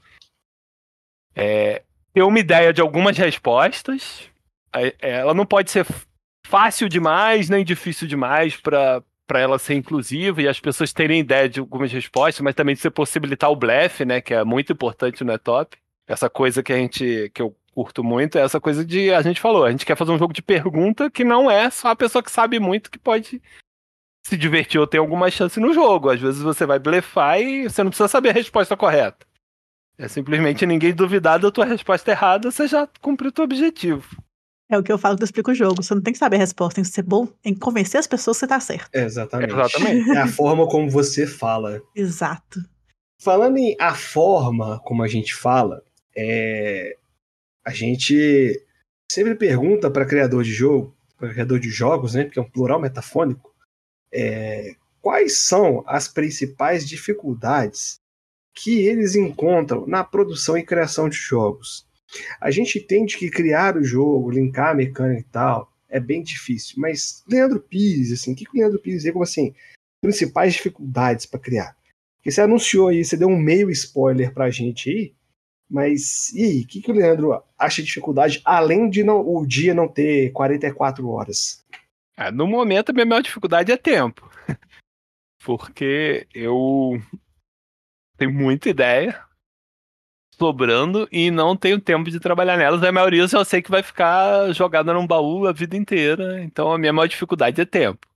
[1.34, 4.28] é, ter uma ideia de algumas respostas.
[4.74, 5.86] É, Ela não pode ser
[6.46, 11.50] fácil demais, nem difícil demais para para ela ser inclusiva e as pessoas terem ideia
[11.50, 15.38] de algumas respostas, mas também você possibilitar o blefe, né, que é muito importante no
[15.38, 15.76] top.
[16.06, 19.40] Essa coisa que a gente que eu curto muito é essa coisa de a gente
[19.40, 22.24] falou, a gente quer fazer um jogo de pergunta que não é só a pessoa
[22.24, 23.40] que sabe muito que pode
[24.26, 26.10] se divertir ou ter alguma chance no jogo.
[26.10, 29.24] Às vezes você vai blefar e você não precisa saber a resposta correta.
[29.96, 34.20] É simplesmente ninguém duvidar da tua resposta errada, você já cumpriu o teu objetivo.
[34.68, 35.80] É o que eu falo quando eu explico o jogo.
[35.80, 38.38] Você não tem que saber a resposta, tem que ser bom em convencer as pessoas
[38.38, 38.92] que você tá certo.
[38.92, 39.52] Exatamente.
[39.52, 40.10] Exatamente.
[40.10, 41.80] É a forma como você fala.
[41.94, 42.58] Exato.
[43.22, 45.80] Falando em a forma como a gente fala,
[46.16, 46.97] é,
[47.68, 48.64] a gente
[49.12, 52.80] sempre pergunta para criador de jogo, para criador de jogos, né, porque é um plural
[52.80, 53.54] metafônico,
[54.10, 58.00] é, quais são as principais dificuldades
[58.54, 61.86] que eles encontram na produção e criação de jogos.
[62.40, 66.76] A gente entende que criar o jogo, linkar a mecânica e tal, é bem difícil,
[66.78, 69.54] mas Leandro Pires, assim, o que, que o Leandro Pires vê como assim,
[70.00, 71.76] principais dificuldades para criar?
[72.16, 75.17] Porque você anunciou aí, você deu um meio spoiler pra gente aí,
[75.70, 79.46] mas e aí, o que, que o Leandro acha de dificuldade, além de não, o
[79.46, 81.64] dia não ter 44 horas?
[82.16, 84.28] Ah, no momento, a minha maior dificuldade é tempo.
[85.44, 87.00] Porque eu
[88.16, 89.22] tenho muita ideia
[90.38, 92.82] sobrando e não tenho tempo de trabalhar nelas.
[92.82, 96.42] A maioria eu sei que vai ficar jogada num baú a vida inteira.
[96.42, 98.06] Então a minha maior dificuldade é tempo.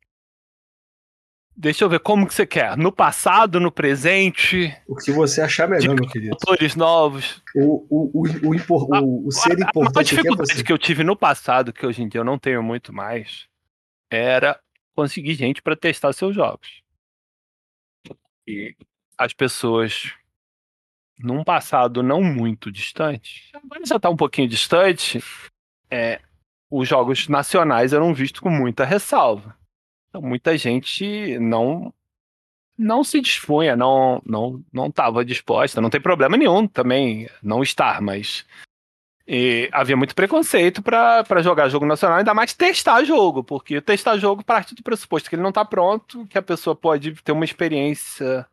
[1.54, 2.76] Deixa eu ver como que você quer.
[2.76, 6.34] No passado, no presente, O que você achar melhor, meu querido.
[6.34, 7.42] autores novos.
[7.54, 10.64] O, o, o, o, impor- o- o ser A importante é dificuldade você.
[10.64, 13.46] que eu tive no passado, que hoje em dia eu não tenho muito mais,
[14.10, 14.58] era
[14.94, 16.82] conseguir gente para testar seus jogos.
[18.46, 18.74] E
[19.16, 20.12] as pessoas,
[21.18, 25.22] num passado não muito distante, agora já está um pouquinho distante,
[25.90, 26.20] é,
[26.70, 29.54] os jogos nacionais eram vistos com muita ressalva.
[30.12, 31.92] Então, muita gente não
[32.76, 35.80] não se dispunha, não não não estava disposta.
[35.80, 38.44] Não tem problema nenhum também não estar, mas
[39.26, 44.44] E havia muito preconceito para jogar jogo nacional, ainda mais testar jogo, porque testar jogo
[44.44, 48.46] parte do pressuposto que ele não está pronto, que a pessoa pode ter uma experiência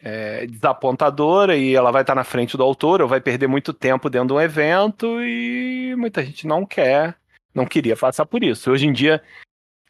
[0.00, 3.72] é, desapontadora e ela vai estar tá na frente do autor ou vai perder muito
[3.72, 7.16] tempo dentro de um evento e muita gente não quer,
[7.54, 8.70] não queria passar por isso.
[8.70, 9.22] Hoje em dia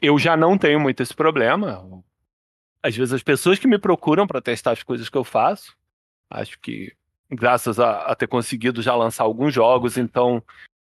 [0.04, 2.02] eu já não tenho muito esse problema.
[2.82, 5.76] Às vezes as pessoas que me procuram para testar as coisas que eu faço,
[6.30, 6.92] acho que
[7.30, 10.42] graças a, a ter conseguido já lançar alguns jogos, então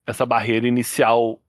[0.07, 1.41] essa barreira inicial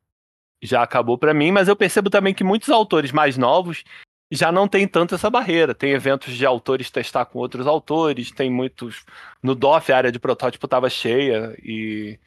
[0.61, 3.83] já acabou para mim, mas eu percebo também que muitos autores mais novos
[4.31, 5.75] já não tem tanto essa barreira.
[5.75, 9.05] Tem eventos de autores testar com outros autores, tem muitos.
[9.41, 12.19] No DOF a área de protótipo estava cheia e,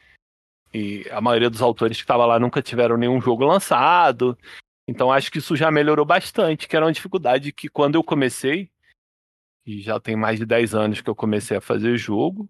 [0.73, 4.37] e a maioria dos autores que estava lá nunca tiveram nenhum jogo lançado.
[4.89, 8.71] Então acho que isso já melhorou bastante, que era uma dificuldade que quando eu comecei,
[9.63, 12.49] e já tem mais de 10 anos que eu comecei a fazer jogo,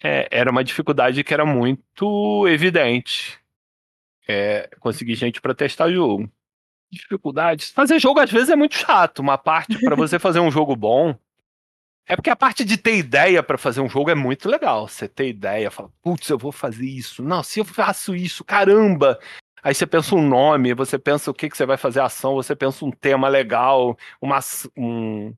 [0.00, 3.40] é, era uma dificuldade que era muito evidente.
[4.28, 6.30] É, conseguir gente para testar jogo.
[6.92, 7.70] Dificuldades.
[7.72, 9.18] Fazer jogo às vezes é muito chato.
[9.18, 11.18] Uma parte para você fazer um jogo bom.
[12.06, 14.86] É porque a parte de ter ideia para fazer um jogo é muito legal.
[14.86, 17.20] Você ter ideia, fala, putz, eu vou fazer isso.
[17.20, 19.18] Não, se eu faço isso, caramba,
[19.68, 22.36] Aí você pensa um nome, você pensa o que, que você vai fazer a ação,
[22.36, 24.38] você pensa um tema legal, uma,
[24.74, 25.34] um,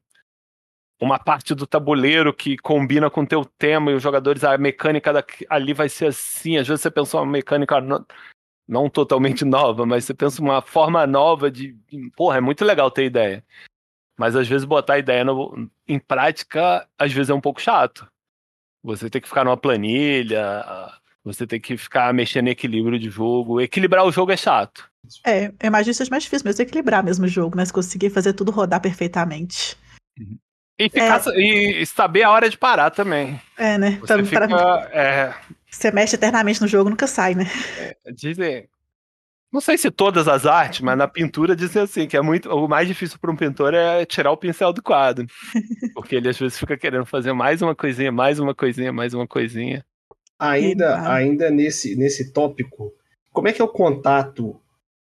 [1.01, 5.27] uma parte do tabuleiro que combina com o teu tema e os jogadores, a mecânica
[5.49, 6.57] ali vai ser assim.
[6.57, 8.07] Às vezes você pensa uma mecânica não,
[8.69, 11.77] não totalmente nova, mas você pensa uma forma nova de.
[12.17, 13.45] Porra, é muito legal ter ideia.
[14.17, 18.09] Mas às vezes botar a ideia no, em prática, às vezes é um pouco chato.
[18.85, 23.61] Você tem que ficar numa planilha, você tem que ficar mexendo em equilíbrio de jogo.
[23.61, 24.91] Equilibrar o jogo é chato.
[25.27, 28.33] É, eu imagino que seja mais difícil mesmo equilibrar mesmo o jogo, mas conseguir fazer
[28.33, 29.77] tudo rodar perfeitamente.
[30.19, 30.39] Uhum.
[30.79, 31.41] E, ficar, é.
[31.41, 33.41] e saber a hora de parar também.
[33.59, 33.99] É, né?
[34.01, 34.89] Você, então, fica, pra...
[34.93, 35.35] é...
[35.71, 37.45] Você mexe eternamente no jogo, nunca sai, né?
[37.79, 38.67] É, dizem.
[39.53, 42.49] Não sei se todas as artes, mas na pintura dizem assim, que é muito.
[42.49, 45.27] O mais difícil para um pintor é tirar o pincel do quadro.
[45.95, 49.27] Porque ele às vezes fica querendo fazer mais uma coisinha, mais uma coisinha, mais uma
[49.27, 49.85] coisinha.
[50.41, 52.91] Ainda, ainda nesse, nesse tópico,
[53.31, 54.59] como é que é o contato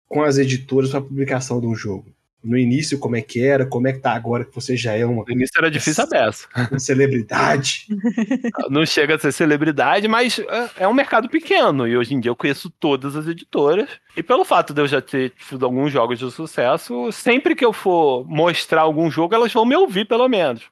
[0.08, 2.06] com as editoras para a publicação de um jogo?
[2.42, 3.66] No início, como é que era?
[3.66, 5.26] Como é que tá agora que você já é uma.
[5.28, 6.48] No início era difícil a beça.
[6.70, 7.88] Uma celebridade.
[8.70, 11.88] Não chega a ser celebridade, mas é, é um mercado pequeno.
[11.88, 13.90] E hoje em dia eu conheço todas as editoras.
[14.16, 17.74] E pelo fato de eu já ter tido alguns jogos de sucesso, sempre que eu
[17.74, 20.64] for mostrar algum jogo, elas vão me ouvir, pelo menos.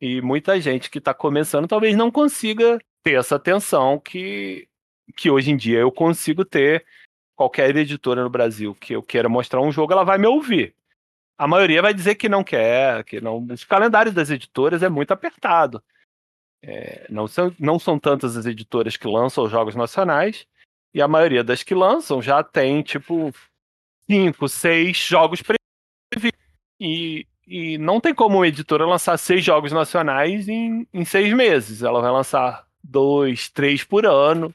[0.00, 4.68] E muita gente que está começando talvez não consiga ter essa atenção que,
[5.16, 6.84] que hoje em dia eu consigo ter.
[7.36, 10.74] Qualquer editora no Brasil que eu queira mostrar um jogo, ela vai me ouvir.
[11.38, 13.46] A maioria vai dizer que não quer, que não.
[13.50, 15.82] Os calendários das editoras é muito apertado.
[16.62, 20.46] É, não, são, não são tantas as editoras que lançam os jogos nacionais,
[20.92, 23.32] e a maioria das que lançam já tem, tipo,
[24.10, 26.38] cinco, seis jogos previstos.
[26.78, 31.82] E, e não tem como uma editora lançar seis jogos nacionais em, em seis meses.
[31.82, 34.54] Ela vai lançar dois, três por ano.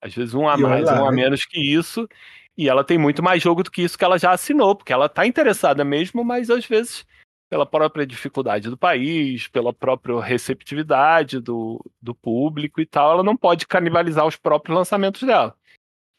[0.00, 1.22] Às vezes um a mais, lá, um a né?
[1.22, 2.08] menos que isso.
[2.56, 5.06] E ela tem muito mais jogo do que isso que ela já assinou, porque ela
[5.06, 7.06] está interessada mesmo, mas às vezes
[7.52, 13.36] pela própria dificuldade do país, pela própria receptividade do, do público e tal, ela não
[13.36, 15.54] pode canibalizar os próprios lançamentos dela.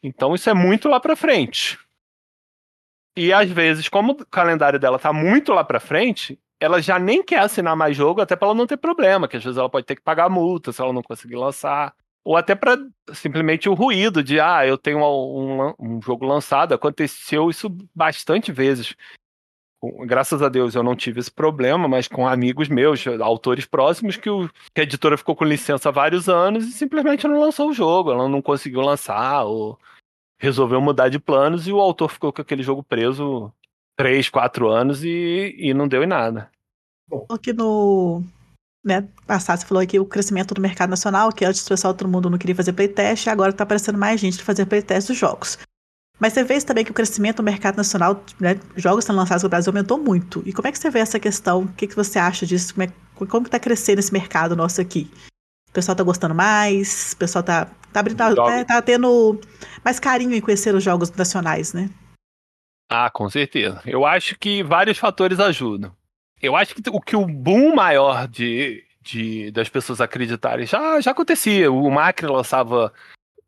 [0.00, 1.76] Então isso é muito lá para frente.
[3.16, 7.22] E às vezes, como o calendário dela tá muito lá para frente, ela já nem
[7.22, 9.86] quer assinar mais jogo, até para ela não ter problema, que às vezes ela pode
[9.86, 11.94] ter que pagar multa se ela não conseguir lançar.
[12.24, 12.78] Ou até para
[13.12, 16.72] simplesmente o ruído de, ah, eu tenho um, um, jogo lançado.
[16.72, 18.96] Aconteceu isso bastante vezes.
[20.06, 24.30] Graças a Deus eu não tive esse problema, mas com amigos meus, autores próximos, que,
[24.30, 27.74] o, que a editora ficou com licença há vários anos e simplesmente não lançou o
[27.74, 28.10] jogo.
[28.10, 29.78] Ela não conseguiu lançar, ou
[30.38, 33.52] resolveu mudar de planos e o autor ficou com aquele jogo preso
[33.96, 36.50] três, quatro anos e, e não deu em nada.
[37.30, 38.22] Aqui no
[38.84, 42.08] né, passado, você falou aqui o crescimento do mercado nacional, que antes o pessoal, todo
[42.08, 45.16] mundo não queria fazer playtest, e agora está aparecendo mais gente de fazer playtest dos
[45.16, 45.58] jogos.
[46.20, 49.48] Mas você vê também que o crescimento do mercado nacional, né, jogos sendo lançados no
[49.48, 50.42] Brasil aumentou muito.
[50.46, 51.62] E como é que você vê essa questão?
[51.62, 52.74] O que, que você acha disso?
[52.74, 55.10] Como, é, como que está crescendo esse mercado nosso aqui?
[55.68, 57.12] O pessoal está gostando mais?
[57.14, 59.40] O pessoal está tá, tá, tá, tá tendo
[59.84, 61.90] mais carinho em conhecer os jogos nacionais, né?
[62.88, 63.82] Ah, com certeza.
[63.84, 65.92] Eu acho que vários fatores ajudam.
[66.44, 71.10] Eu acho que o que o boom maior de, de das pessoas acreditarem já, já
[71.10, 71.70] acontecia.
[71.70, 72.92] O Macri lançava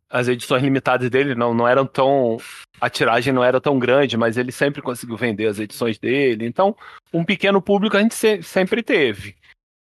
[0.09, 2.39] as edições limitadas dele, não, não eram tão.
[2.81, 6.47] A tiragem não era tão grande, mas ele sempre conseguiu vender as edições dele.
[6.47, 6.77] Então,
[7.13, 9.37] um pequeno público a gente se, sempre teve.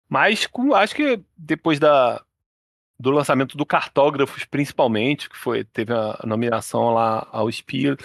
[0.09, 2.23] Mas com, acho que depois da,
[2.99, 7.97] do lançamento do Cartógrafos, principalmente, que foi teve a nominação lá ao Spiel.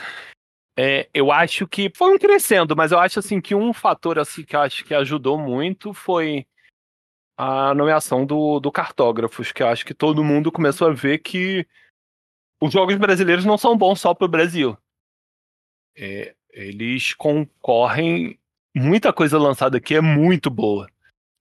[0.76, 4.56] É, eu acho que foi crescendo, mas eu acho assim que um fator assim que
[4.56, 6.46] acho que ajudou muito foi
[7.36, 11.66] a nomeação do, do Cartógrafos, que eu acho que todo mundo começou a ver que
[12.60, 14.78] os jogos brasileiros não são bons só para o Brasil.
[15.96, 18.38] É, eles concorrem,
[18.74, 20.88] muita coisa lançada aqui é muito boa.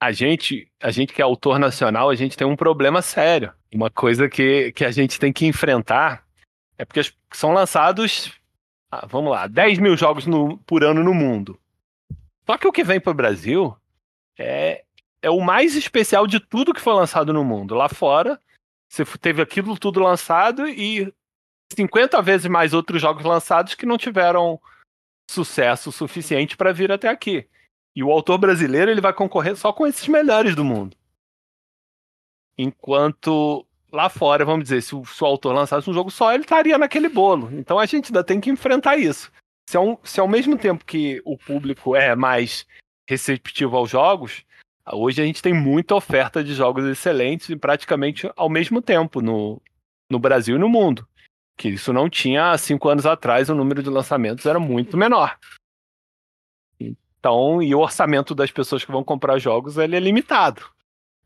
[0.01, 3.53] A gente, a gente que é autor nacional, a gente tem um problema sério.
[3.71, 6.25] Uma coisa que, que a gente tem que enfrentar
[6.77, 8.40] é porque são lançados
[8.91, 11.57] ah, vamos lá, 10 mil jogos no, por ano no mundo.
[12.45, 13.73] Só que o que vem para o Brasil
[14.37, 14.83] é,
[15.21, 17.73] é o mais especial de tudo que foi lançado no mundo.
[17.73, 18.37] Lá fora,
[18.89, 21.13] você teve aquilo tudo lançado e
[21.73, 24.59] 50 vezes mais outros jogos lançados que não tiveram
[25.29, 27.47] sucesso suficiente para vir até aqui.
[27.95, 30.97] E o autor brasileiro ele vai concorrer só com esses melhores do mundo.
[32.57, 36.43] Enquanto lá fora, vamos dizer, se o, se o autor lançasse um jogo só, ele
[36.43, 37.49] estaria naquele bolo.
[37.53, 39.31] Então a gente ainda tem que enfrentar isso.
[39.69, 42.65] Se, ao, se ao mesmo tempo que o público é mais
[43.07, 44.43] receptivo aos jogos,
[44.91, 49.61] hoje a gente tem muita oferta de jogos excelentes e praticamente ao mesmo tempo no,
[50.09, 51.07] no Brasil e no mundo.
[51.57, 55.37] Que isso não tinha há cinco anos atrás, o número de lançamentos era muito menor.
[56.79, 60.63] Então, e o orçamento das pessoas que vão comprar jogos ele é limitado.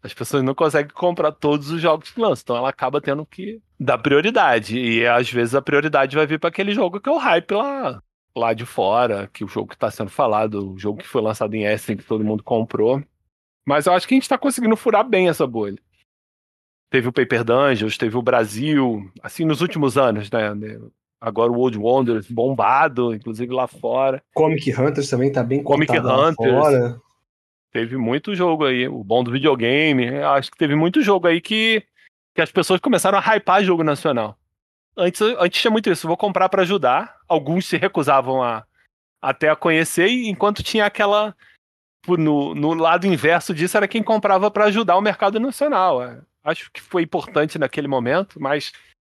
[0.06, 3.60] As pessoas não conseguem comprar todos os jogos que lançam, então ela acaba tendo que
[3.80, 4.78] dar prioridade.
[4.78, 8.04] E às vezes a prioridade vai vir para aquele jogo que é o hype lá,
[8.38, 11.56] lá de fora, que o jogo que está sendo falado, o jogo que foi lançado
[11.56, 13.02] em Essen, que todo mundo comprou.
[13.66, 15.80] Mas eu acho que a gente está conseguindo furar bem essa bolha.
[16.92, 20.52] Teve o Paper Dungeons, teve o Brasil, assim, nos últimos anos, né?
[21.20, 24.22] Agora o World Wonders bombado, inclusive lá fora.
[24.36, 26.36] Comic Hunters também tá bem Comic Hunters.
[26.36, 27.05] Fora
[27.76, 28.88] teve muito jogo aí.
[28.88, 31.86] O bom do videogame, acho que teve muito jogo aí que,
[32.34, 34.40] que as pessoas começaram a hypar jogo nacional.
[34.96, 37.18] Antes, antes tinha muito isso, vou comprar para ajudar.
[37.28, 38.66] Alguns se recusavam a
[39.22, 41.36] até a conhecer, enquanto tinha aquela.
[42.08, 46.02] No, no lado inverso disso, era quem comprava para ajudar o mercado nacional.
[46.02, 48.72] É, acho que foi importante naquele momento, mas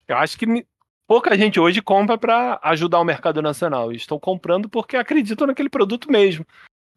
[0.08, 0.66] eu acho que
[1.06, 3.92] pouca gente hoje compra para ajudar o mercado nacional.
[3.92, 6.46] Estão comprando porque acreditam naquele produto mesmo.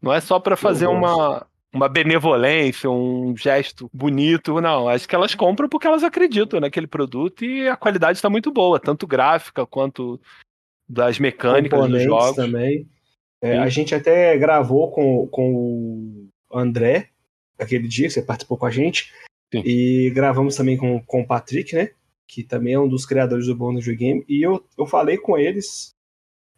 [0.01, 4.89] Não é só para fazer uma, uma benevolência, um gesto bonito, não.
[4.89, 8.79] Acho que elas compram porque elas acreditam naquele produto e a qualidade está muito boa,
[8.79, 10.21] tanto gráfica quanto
[10.89, 12.37] das mecânicas dos jogos.
[12.37, 12.89] também.
[13.41, 15.53] É, a gente até gravou com, com
[16.51, 17.11] o André,
[17.59, 19.13] aquele dia que você participou com a gente,
[19.53, 19.63] Sim.
[19.65, 21.91] e gravamos também com, com o Patrick, né?
[22.27, 24.25] Que também é um dos criadores do Bônus Game.
[24.29, 25.95] E eu, eu falei com eles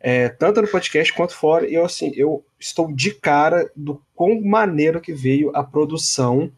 [0.01, 4.41] é, tanto no podcast quanto fora, e eu, assim, eu estou de cara do quão
[4.41, 6.51] maneiro que veio a produção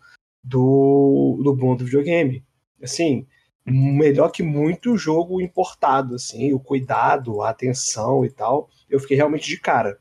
[0.42, 2.44] do, do bom do videogame.
[2.80, 3.26] Assim,
[3.66, 8.70] melhor que muito jogo importado, assim, o cuidado, a atenção e tal.
[8.88, 9.98] Eu fiquei realmente de cara.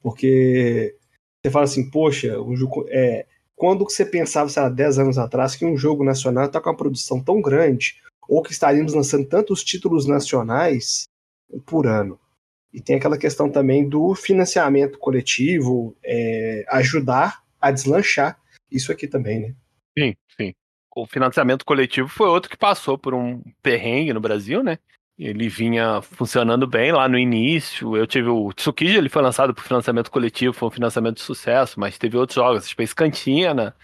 [0.00, 0.96] Porque
[1.44, 5.54] você fala assim, poxa, um jogo, é, quando você pensava, sei lá, 10 anos atrás,
[5.54, 9.62] que um jogo nacional está com uma produção tão grande, ou que estaríamos lançando tantos
[9.62, 11.04] títulos nacionais,
[11.66, 12.18] por ano.
[12.72, 18.38] E tem aquela questão também do financiamento coletivo, é, ajudar a deslanchar
[18.70, 19.54] isso aqui também, né?
[19.98, 20.54] Sim, sim.
[20.94, 24.78] O financiamento coletivo foi outro que passou por um perrengue no Brasil, né?
[25.18, 27.96] Ele vinha funcionando bem lá no início.
[27.96, 31.78] Eu tive o Tsukiji, ele foi lançado por financiamento coletivo, foi um financiamento de sucesso,
[31.78, 33.76] mas teve outros jogos, Space Cantina.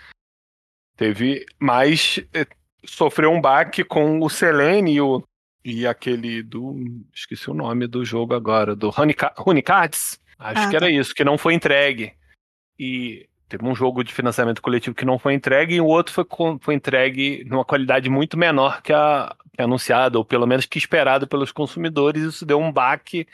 [0.97, 2.47] Teve, mas eh,
[2.85, 5.23] sofreu um baque com o Selene e o
[5.69, 6.75] e aquele do.
[7.15, 10.19] Esqueci o nome do jogo agora, do Rune Cards.
[10.39, 10.91] Acho ah, que era tá.
[10.91, 12.15] isso, que não foi entregue.
[12.79, 16.25] E teve um jogo de financiamento coletivo que não foi entregue e o outro foi,
[16.61, 20.79] foi entregue numa qualidade muito menor que a, que a anunciada, ou pelo menos que
[20.79, 22.23] esperado pelos consumidores.
[22.23, 23.27] Isso deu um baque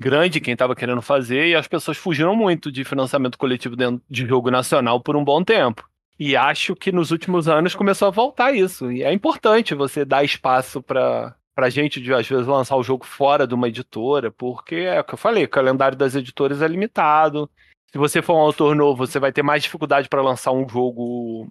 [0.00, 4.26] grande quem estava querendo fazer e as pessoas fugiram muito de financiamento coletivo dentro de
[4.26, 5.86] jogo nacional por um bom tempo.
[6.18, 8.90] E acho que nos últimos anos começou a voltar isso.
[8.90, 13.04] E é importante você dar espaço para pra gente de às vezes lançar o jogo
[13.04, 16.68] fora de uma editora, porque é o que eu falei, o calendário das editoras é
[16.68, 17.50] limitado.
[17.90, 21.50] Se você for um autor novo, você vai ter mais dificuldade para lançar um jogo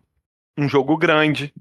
[0.57, 1.53] um jogo grande.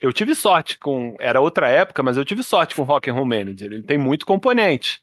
[0.00, 3.26] Eu tive sorte com, era outra época, mas eu tive sorte com Rock and Roll
[3.26, 3.72] Manager.
[3.72, 5.02] Ele tem muito componente.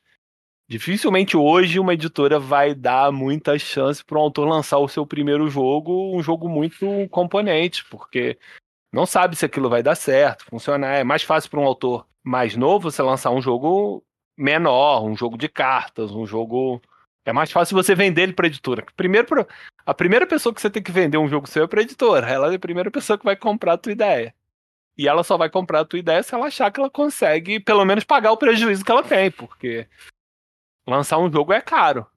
[0.69, 5.47] Dificilmente hoje uma editora vai dar muita chance para um autor lançar o seu primeiro
[5.49, 8.37] jogo, um jogo muito componente, porque
[8.97, 10.95] não sabe se aquilo vai dar certo, funcionar.
[10.95, 14.03] É mais fácil para um autor mais novo você lançar um jogo
[14.35, 16.81] menor, um jogo de cartas, um jogo.
[17.23, 18.83] É mais fácil você vender ele para editora.
[18.95, 19.27] Primeiro,
[19.85, 22.27] a primeira pessoa que você tem que vender um jogo seu é para editora.
[22.27, 24.33] Ela é a primeira pessoa que vai comprar a tua ideia.
[24.97, 27.85] E ela só vai comprar a tua ideia se ela achar que ela consegue, pelo
[27.85, 29.87] menos, pagar o prejuízo que ela tem, porque
[30.87, 32.07] lançar um jogo é caro.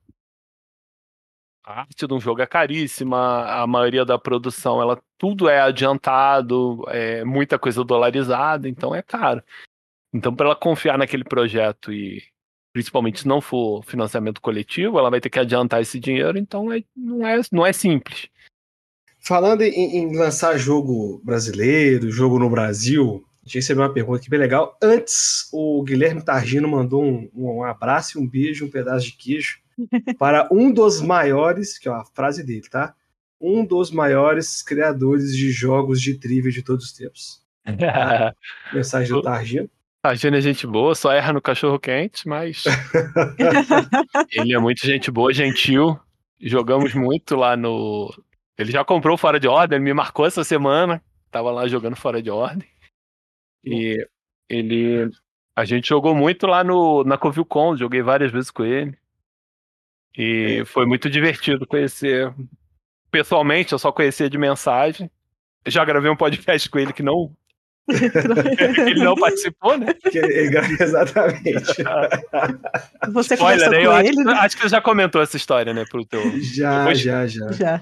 [1.70, 6.82] A arte de um jogo é caríssima, a maioria da produção, ela tudo é adiantado,
[6.88, 9.40] é muita coisa dolarizada, então é caro.
[10.12, 12.24] Então, para ela confiar naquele projeto e
[12.72, 16.82] principalmente se não for financiamento coletivo, ela vai ter que adiantar esse dinheiro, então é,
[16.96, 18.28] não, é, não é simples.
[19.20, 24.30] Falando em, em, lançar jogo brasileiro, jogo no Brasil, a gente recebeu uma pergunta aqui
[24.30, 24.76] bem legal.
[24.82, 29.59] Antes, o Guilherme Targino mandou um, um abraço, um beijo, um pedaço de queijo
[30.18, 32.94] para um dos maiores, que é a frase dele, tá?
[33.40, 37.42] Um dos maiores criadores de jogos de trivia de todos os tempos.
[38.72, 39.70] Mensagem do Targino.
[40.14, 42.64] Jane é gente boa, só erra no cachorro quente, mas.
[44.32, 45.98] ele é muito gente boa, gentil.
[46.40, 48.10] Jogamos muito lá no.
[48.56, 51.02] Ele já comprou fora de ordem, ele me marcou essa semana.
[51.30, 52.66] Tava lá jogando fora de ordem.
[53.62, 54.06] E
[54.48, 55.10] ele.
[55.54, 58.96] A gente jogou muito lá no, na Covilcon, joguei várias vezes com ele.
[60.16, 62.32] E foi muito divertido conhecer.
[63.10, 65.10] Pessoalmente, eu só conhecia de mensagem.
[65.66, 67.34] Já gravei um podcast com ele que não
[68.86, 69.94] ele não participou, né?
[70.80, 71.82] exatamente.
[73.12, 73.84] Você Spoiler, né?
[73.84, 74.32] eu acho, ele, né?
[74.32, 76.22] acho, que você já comentou essa história, né, pro teu.
[76.40, 77.00] Já, Depois...
[77.00, 77.80] já, já, já.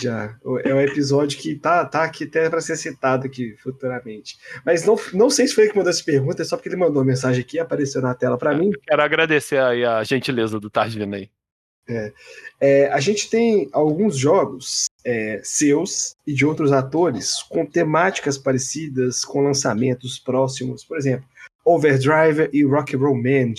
[0.00, 0.36] Já.
[0.64, 4.36] É um episódio que tá, tá aqui até para ser citado aqui futuramente.
[4.64, 6.76] Mas não, não sei se foi ele que mandou essa pergunta, é só porque ele
[6.76, 8.70] mandou uma mensagem aqui e apareceu na tela para mim.
[8.86, 11.28] Quero agradecer aí a gentileza do Targino aí.
[11.88, 12.12] É.
[12.60, 19.24] É, a gente tem alguns jogos é, seus e de outros atores com temáticas parecidas,
[19.24, 20.84] com lançamentos próximos.
[20.84, 21.28] Por exemplo,
[21.64, 23.54] Overdrive e Rock Roll Band,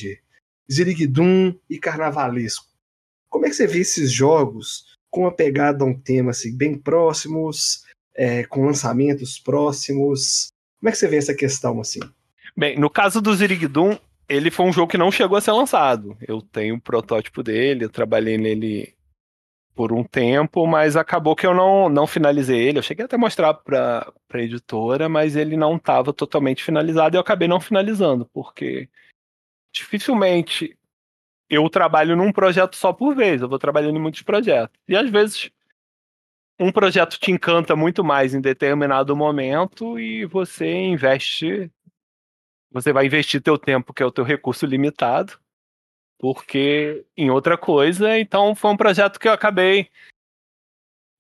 [0.71, 2.65] Zirigdum e Carnavalesco.
[3.29, 6.77] Como é que você vê esses jogos com uma pegada a um tema assim, bem
[6.77, 7.83] próximos,
[8.15, 10.47] é, com lançamentos próximos?
[10.79, 11.99] Como é que você vê essa questão assim?
[12.57, 13.97] Bem, no caso do Zirigdum,
[14.27, 16.17] ele foi um jogo que não chegou a ser lançado.
[16.27, 18.95] Eu tenho um protótipo dele, eu trabalhei nele
[19.75, 22.79] por um tempo, mas acabou que eu não, não finalizei ele.
[22.79, 27.17] Eu cheguei até a mostrar para a editora, mas ele não estava totalmente finalizado e
[27.17, 28.89] eu acabei não finalizando, porque
[29.73, 30.77] dificilmente
[31.49, 34.79] eu trabalho num projeto só por vez, eu vou trabalhando em muitos projetos.
[34.87, 35.51] E às vezes
[36.57, 41.69] um projeto te encanta muito mais em determinado momento e você investe
[42.75, 45.39] você vai investir teu tempo, que é o teu recurso limitado,
[46.19, 48.19] porque em outra coisa.
[48.19, 49.89] Então foi um projeto que eu acabei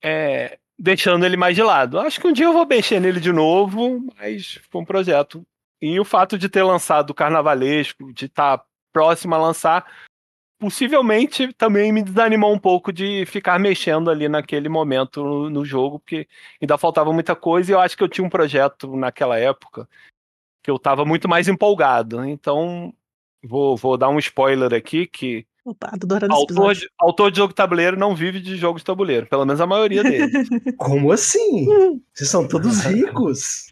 [0.03, 1.97] é, deixando ele mais de lado.
[1.97, 5.47] Acho que um dia eu vou mexer nele de novo, mas foi um projeto.
[5.81, 9.89] E o fato de ter lançado o Carnavalesco, de estar tá próximo a lançar,
[10.59, 15.99] possivelmente também me desanimou um pouco de ficar mexendo ali naquele momento no, no, jogo,
[15.99, 16.27] porque
[16.61, 19.87] ainda faltava muita coisa e eu acho que eu tinha um projeto naquela época
[20.65, 22.25] que eu estava muito mais empolgado.
[22.25, 22.91] Então,
[23.43, 27.55] vou, vou dar um spoiler aqui que Opa, adorando autor, de, autor de jogo de
[27.55, 30.49] tabuleiro não vive de jogos de tabuleiro, pelo menos a maioria deles.
[30.75, 31.67] Como assim?
[32.11, 33.71] Vocês são todos ricos.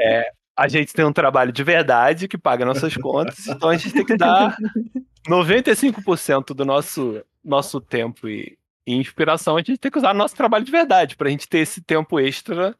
[0.00, 3.92] É, a gente tem um trabalho de verdade que paga nossas contas, então a gente
[3.92, 4.56] tem que dar
[5.28, 10.64] 95% do nosso, nosso tempo e, e, inspiração, a gente tem que usar nosso trabalho
[10.64, 12.74] de verdade, para a gente ter esse tempo extra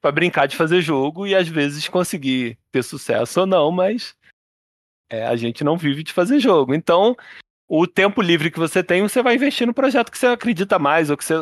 [0.00, 4.16] para brincar de fazer jogo e às vezes conseguir ter sucesso ou não, mas
[5.10, 6.74] é, a gente não vive de fazer jogo.
[6.74, 7.16] Então,
[7.68, 11.10] o tempo livre que você tem, você vai investir no projeto que você acredita mais
[11.10, 11.34] ou que você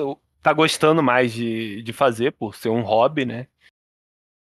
[0.42, 3.46] tá gostando mais de, de fazer, por ser um hobby, né?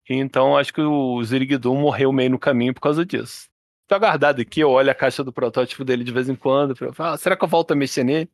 [0.08, 3.46] Então, acho que o Zirigdum morreu meio no caminho por causa disso.
[3.86, 6.94] Tô guardado aqui, eu olho a caixa do protótipo dele de vez em quando, falo,
[6.98, 8.30] ah, será que eu volto a mexer nele?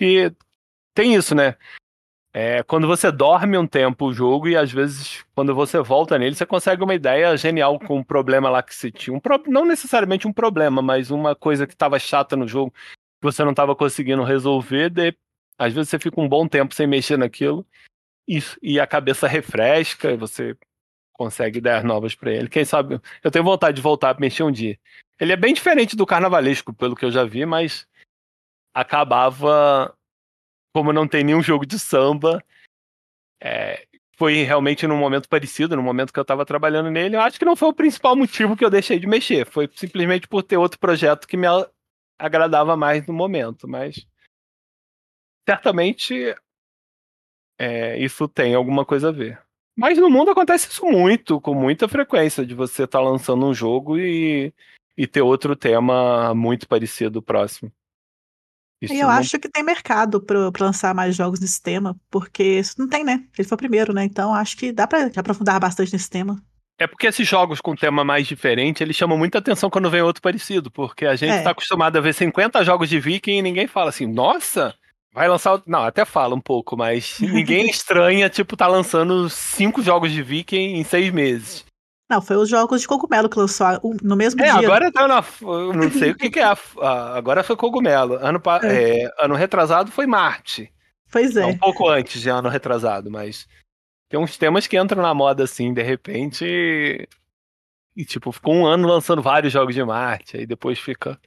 [0.00, 0.32] E
[0.94, 1.56] tem isso, né?
[2.36, 6.34] É, quando você dorme um tempo o jogo e às vezes quando você volta nele,
[6.34, 9.16] você consegue uma ideia genial com um problema lá que você tinha.
[9.16, 9.40] Um pro...
[9.46, 13.52] Não necessariamente um problema, mas uma coisa que estava chata no jogo, que você não
[13.52, 14.90] estava conseguindo resolver.
[14.90, 15.16] De...
[15.56, 17.64] Às vezes você fica um bom tempo sem mexer naquilo
[18.28, 20.56] e, e a cabeça refresca e você
[21.12, 22.48] consegue ideias novas para ele.
[22.48, 24.76] Quem sabe, eu tenho vontade de voltar a mexer um dia.
[25.20, 27.86] Ele é bem diferente do carnavalesco, pelo que eu já vi, mas
[28.74, 29.96] acabava
[30.74, 32.44] como não tem nenhum jogo de samba,
[33.40, 37.14] é, foi realmente num momento parecido, no momento que eu estava trabalhando nele.
[37.14, 39.46] Eu acho que não foi o principal motivo que eu deixei de mexer.
[39.46, 41.46] Foi simplesmente por ter outro projeto que me
[42.18, 43.68] agradava mais no momento.
[43.68, 44.04] Mas
[45.48, 46.34] certamente
[47.56, 49.40] é, isso tem alguma coisa a ver.
[49.76, 53.54] Mas no mundo acontece isso muito, com muita frequência, de você estar tá lançando um
[53.54, 54.52] jogo e,
[54.96, 57.72] e ter outro tema muito parecido próximo.
[58.84, 59.14] Isso e eu não...
[59.14, 63.24] acho que tem mercado para lançar mais jogos nesse tema, porque isso não tem, né?
[63.38, 64.04] Ele foi o primeiro, né?
[64.04, 66.40] Então acho que dá para aprofundar bastante nesse tema.
[66.78, 70.20] É porque esses jogos com tema mais diferente, eles chamam muita atenção quando vem outro
[70.20, 71.42] parecido, porque a gente É.
[71.42, 74.74] tá acostumado a ver 50 jogos de Viking e ninguém fala assim, nossa,
[75.12, 75.52] vai lançar.
[75.52, 80.20] outro-" Não, até fala um pouco, mas ninguém estranha, tipo, tá lançando cinco jogos de
[80.20, 81.64] Viking em seis meses.
[82.10, 83.66] Não, foi os jogos de cogumelo que lançou
[84.02, 84.54] no mesmo É, dia.
[84.66, 85.24] agora tá na.
[85.42, 86.44] eu Não sei o que, que é.
[86.44, 88.14] a- a- agora foi cogumelo.
[88.16, 90.70] Ano, pa- é, ano retrasado foi Marte.
[91.10, 91.46] Pois é.
[91.46, 93.46] Um pouco antes de ano retrasado, mas
[94.10, 96.44] tem uns temas que entram na moda assim, de repente.
[96.44, 97.08] E,
[97.96, 101.18] e, tipo, ficou um ano lançando vários jogos de Marte, aí depois fica.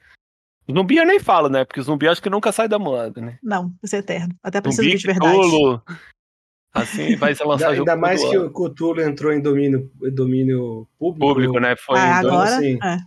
[0.69, 1.63] Zumbi eu nem falo, né?
[1.63, 3.39] Porque zumbi acho que nunca sai da moda, né?
[3.41, 4.35] Não, isso é eterno.
[4.43, 5.33] Até precisa Zumbi, de verdade.
[5.37, 5.81] Cthulhu.
[6.73, 10.87] Assim, vai ser Ainda, lançado jogo ainda mais que o Cthulhu entrou em domínio, domínio
[10.99, 11.27] público.
[11.27, 11.75] público, né?
[11.75, 12.55] Foi Ah, então, agora.
[12.57, 12.97] assim, é.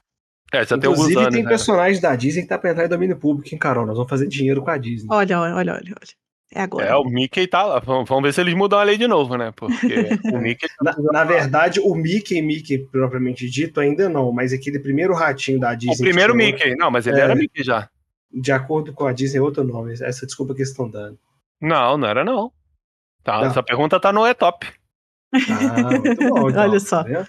[0.52, 1.34] É, já tem alguns Inclusive, anos.
[1.34, 1.48] tem né?
[1.48, 3.86] personagens da Disney que tá pra entrar em domínio público, hein, Carol?
[3.86, 5.06] Nós vamos fazer dinheiro com a Disney.
[5.08, 5.82] Olha, olha, olha, olha.
[5.90, 6.20] olha.
[6.52, 6.84] É agora.
[6.86, 7.78] É, o Mickey tá lá.
[7.78, 9.52] Vamos vamos ver se eles mudam a lei de novo, né?
[9.54, 9.86] Porque
[10.32, 10.66] o Mickey.
[10.82, 15.72] Na, na verdade, o Mickey, Mickey propriamente dito, ainda não, mas aquele primeiro ratinho da
[15.76, 15.94] Disney.
[15.94, 16.74] O primeiro Mickey.
[16.74, 17.22] Não, mas ele É.
[17.22, 17.88] era Mickey já.
[18.32, 19.92] De acordo com a Disney, é outro nome.
[19.92, 21.16] Essa desculpa que eles estão dando.
[21.60, 22.50] Não, não era não.
[23.22, 23.46] Tá, Não.
[23.46, 24.66] Essa pergunta tá no E-Top.
[25.32, 26.48] Ah, muito bom.
[26.50, 27.02] então, Olha só.
[27.04, 27.28] tá vendo?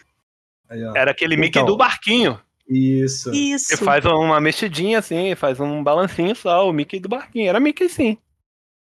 [0.70, 0.82] Aí.
[0.96, 1.66] Era aquele Mickey Então.
[1.66, 2.40] do barquinho.
[2.68, 3.32] Isso.
[3.34, 3.66] Isso.
[3.76, 7.50] Você faz uma mexidinha assim, faz um balancinho só, o Mickey do barquinho.
[7.50, 8.18] Era Mickey sim.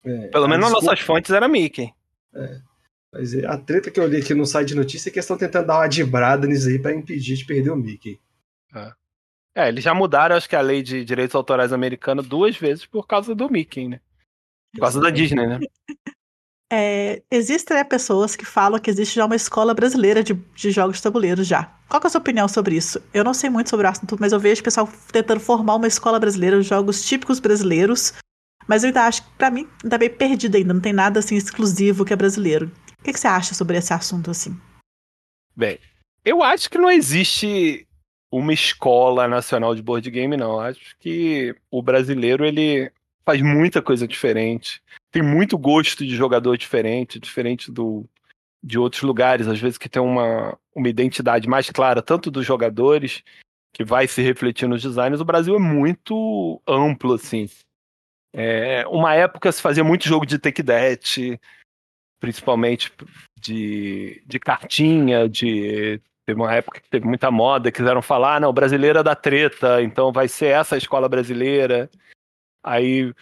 [0.03, 1.93] É, Pelo menos nas desculpa- nossas fontes era Mickey.
[3.13, 5.23] Mas é, a treta que eu li aqui no site de notícia é que eles
[5.25, 8.19] estão tentando dar uma dibrada nisso aí pra impedir de perder o Mickey.
[9.55, 13.07] É, eles já mudaram, acho que a lei de direitos autorais americana duas vezes por
[13.07, 13.99] causa do Mickey, né?
[14.73, 15.59] Por causa da Disney, né?
[16.71, 20.97] É, existem né, pessoas que falam que existe já uma escola brasileira de, de jogos
[20.97, 21.63] de tabuleiro já.
[21.87, 23.01] Qual é a sua opinião sobre isso?
[23.13, 25.87] Eu não sei muito sobre o assunto, mas eu vejo o pessoal tentando formar uma
[25.87, 28.13] escola brasileira de jogos típicos brasileiros.
[28.67, 30.73] Mas eu ainda acho que, pra mim, ainda bem perdido ainda.
[30.73, 32.69] Não tem nada assim exclusivo que é brasileiro.
[32.99, 34.59] O que, que você acha sobre esse assunto assim?
[35.55, 35.79] Bem,
[36.25, 37.87] eu acho que não existe
[38.29, 40.59] uma escola nacional de board game, não.
[40.59, 42.91] Acho que o brasileiro, ele
[43.27, 44.81] faz muita coisa diferente.
[45.11, 48.05] Tem muito gosto de jogador diferente, diferente do
[48.63, 53.23] de outros lugares, às vezes que tem uma, uma identidade mais clara, tanto dos jogadores,
[53.73, 55.21] que vai se refletir nos designs.
[55.21, 57.47] O Brasil é muito amplo, assim.
[58.33, 61.39] É, uma época se fazia muito jogo de take that,
[62.19, 62.91] principalmente
[63.39, 68.49] de, de cartinha, de teve uma época que teve muita moda, quiseram falar, "Ah, não,
[68.49, 71.89] é da treta, então vai ser essa a escola brasileira.
[72.67, 73.13] Aí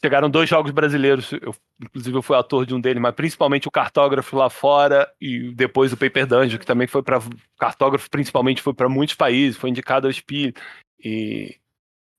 [0.00, 3.70] chegaram dois jogos brasileiros, eu, inclusive eu fui ator de um deles, mas principalmente o
[3.70, 7.20] cartógrafo lá fora e depois o Paper Dungeon, que também foi para
[7.58, 10.54] cartógrafo, principalmente foi para muitos países, foi indicado ao SPI
[11.02, 11.58] e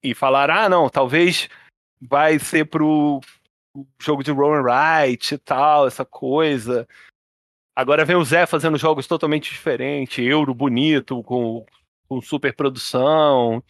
[0.04, 1.50] e falaram, ah, não, talvez
[2.02, 3.20] vai ser pro
[4.02, 6.88] jogo de Rowan Wright e tal, essa coisa.
[7.76, 11.66] Agora vem o Zé fazendo jogos totalmente diferentes, euro bonito, com,
[12.08, 13.64] com super produção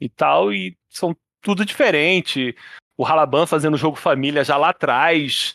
[0.00, 2.56] e tal, e são tudo diferente.
[2.96, 5.54] O Halaban fazendo jogo família já lá atrás,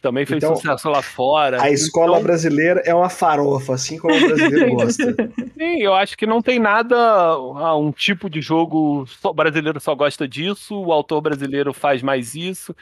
[0.00, 1.62] também fez Então, sucesso lá fora.
[1.62, 5.14] A escola Então, brasileira é uma farofa, assim como o brasileiro gosta.
[5.56, 9.78] Sim, eu acho que não tem nada, ah, um tipo de jogo só, o brasileiro
[9.78, 12.74] só gosta disso, o autor brasileiro faz mais isso.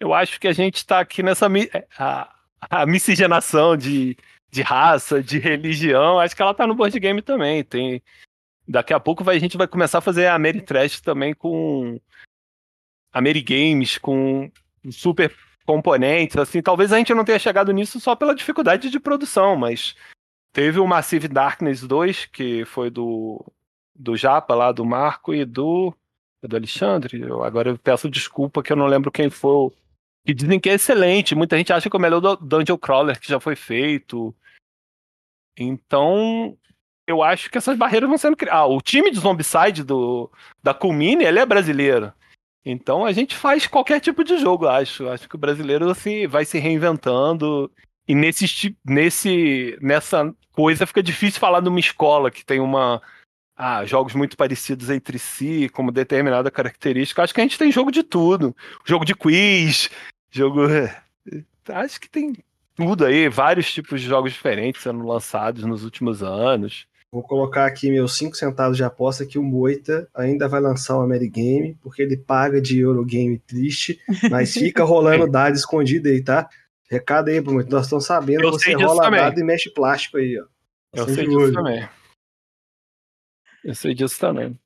[0.00, 2.34] Eu acho que a gente está aqui nessa mi- a,
[2.70, 4.16] a miscigenação de,
[4.50, 7.62] de raça, de religião, acho que ela tá no board game também.
[7.62, 8.02] Tem
[8.66, 12.00] daqui a pouco vai, a gente vai começar a fazer a Ameritrash também com
[13.12, 14.50] Amerigames, com
[14.90, 15.34] super
[15.64, 19.94] componentes, assim, talvez a gente não tenha chegado nisso só pela dificuldade de produção, mas
[20.52, 23.42] Teve o Massive Darkness 2, que foi do,
[23.94, 25.96] do Japa lá, do Marco e do,
[26.42, 27.22] é do Alexandre.
[27.22, 29.70] Eu, agora eu peço desculpa que eu não lembro quem foi.
[30.26, 31.34] Que dizem que é excelente.
[31.34, 34.34] Muita gente acha que é o melhor do Dungeon Crawler que já foi feito.
[35.56, 36.56] Então,
[37.12, 38.60] eu acho que essas barreiras vão sendo criadas.
[38.60, 40.30] Ah, o time de Zombicide do,
[40.62, 42.12] da Culmine, ele é brasileiro.
[42.64, 45.08] Então a gente faz qualquer tipo de jogo, acho.
[45.08, 47.70] Acho que o brasileiro se, vai se reinventando.
[48.06, 53.02] E nesse, nesse, nessa coisa fica difícil falar de uma escola que tem uma.
[53.56, 57.22] Ah, jogos muito parecidos entre si, como determinada característica.
[57.22, 58.56] Acho que a gente tem jogo de tudo.
[58.84, 59.90] Jogo de quiz,
[60.30, 60.62] jogo.
[61.68, 62.34] Acho que tem
[62.74, 66.86] tudo aí, vários tipos de jogos diferentes sendo lançados nos últimos anos.
[67.12, 71.02] Vou colocar aqui meus 5 centavos de aposta que o Moita ainda vai lançar o
[71.02, 74.00] Amerigame, porque ele paga de Eurogame triste,
[74.30, 76.48] mas fica rolando dado escondido aí, tá?
[76.90, 77.70] Recado aí, Moita.
[77.70, 79.20] Nós estamos sabendo, Eu você disso rola também.
[79.20, 80.46] dado e mexe plástico aí, ó.
[80.94, 81.52] Eu sei disso olho.
[81.52, 81.88] também.
[83.64, 84.58] Eu sei disso também.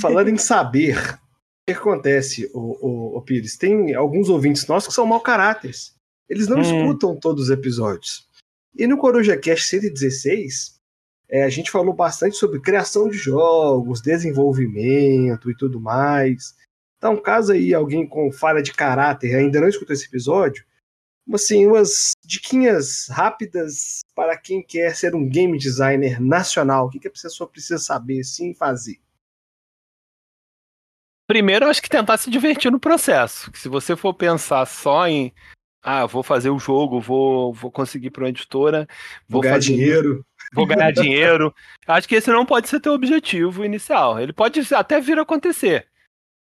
[0.00, 1.18] Falando em saber, o
[1.66, 3.56] que acontece, o, o, Pires?
[3.56, 5.94] Tem alguns ouvintes nossos que são mau caráteres.
[6.28, 6.62] Eles não Hum.
[6.62, 8.28] escutam todos os episódios.
[8.76, 10.80] E no Coruja Cast 116,
[11.32, 16.54] é, a gente falou bastante sobre criação de jogos, desenvolvimento e tudo mais.
[16.98, 20.62] Então, caso aí alguém com falha de caráter ainda não escutou esse episódio,
[21.32, 26.86] assim, umas diquinhas rápidas para quem quer ser um game designer nacional.
[26.86, 29.00] O que, que a pessoa precisa saber, sim, fazer?
[31.26, 33.50] Primeiro, acho que tentar se divertir no processo.
[33.54, 35.32] Se você for pensar só em
[35.82, 38.86] ah, vou fazer o jogo, vou, vou conseguir para uma editora,
[39.28, 40.24] vou, vou ganhar fazer, dinheiro.
[40.52, 41.54] Vou ganhar dinheiro.
[41.86, 44.20] Acho que esse não pode ser teu objetivo inicial.
[44.20, 45.88] Ele pode até vir a acontecer.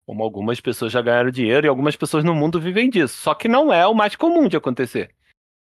[0.07, 3.17] Como algumas pessoas já ganharam dinheiro e algumas pessoas no mundo vivem disso.
[3.17, 5.13] Só que não é o mais comum de acontecer.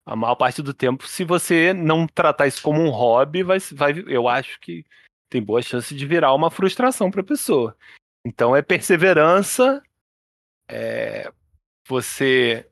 [0.06, 4.04] A maior parte do tempo, se você não tratar isso como um hobby, vai, vai,
[4.08, 4.84] eu acho que
[5.30, 7.76] tem boa chance de virar uma frustração para a pessoa.
[8.26, 9.82] Então é perseverança,
[10.68, 11.30] é
[11.86, 12.68] você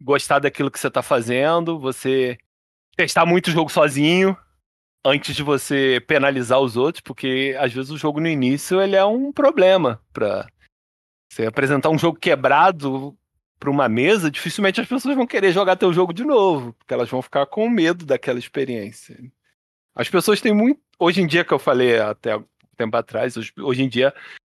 [0.00, 2.36] gostar daquilo que você está fazendo, você
[2.96, 4.36] testar muito o jogo sozinho
[5.04, 9.04] antes de você penalizar os outros, porque às vezes o jogo no início ele é
[9.04, 10.46] um problema para
[11.30, 13.16] você apresentar um jogo quebrado
[13.58, 17.08] para uma mesa, dificilmente as pessoas vão querer jogar teu jogo de novo, porque elas
[17.08, 19.18] vão ficar com medo daquela experiência.
[19.94, 22.38] As pessoas têm muito, hoje em dia que eu falei até
[22.76, 24.14] tempo atrás, hoje em dia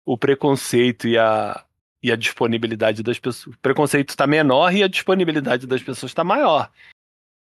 [0.04, 1.64] o preconceito e a
[2.02, 3.56] e a disponibilidade das pessoas.
[3.56, 6.70] O preconceito está menor e a disponibilidade das pessoas está maior.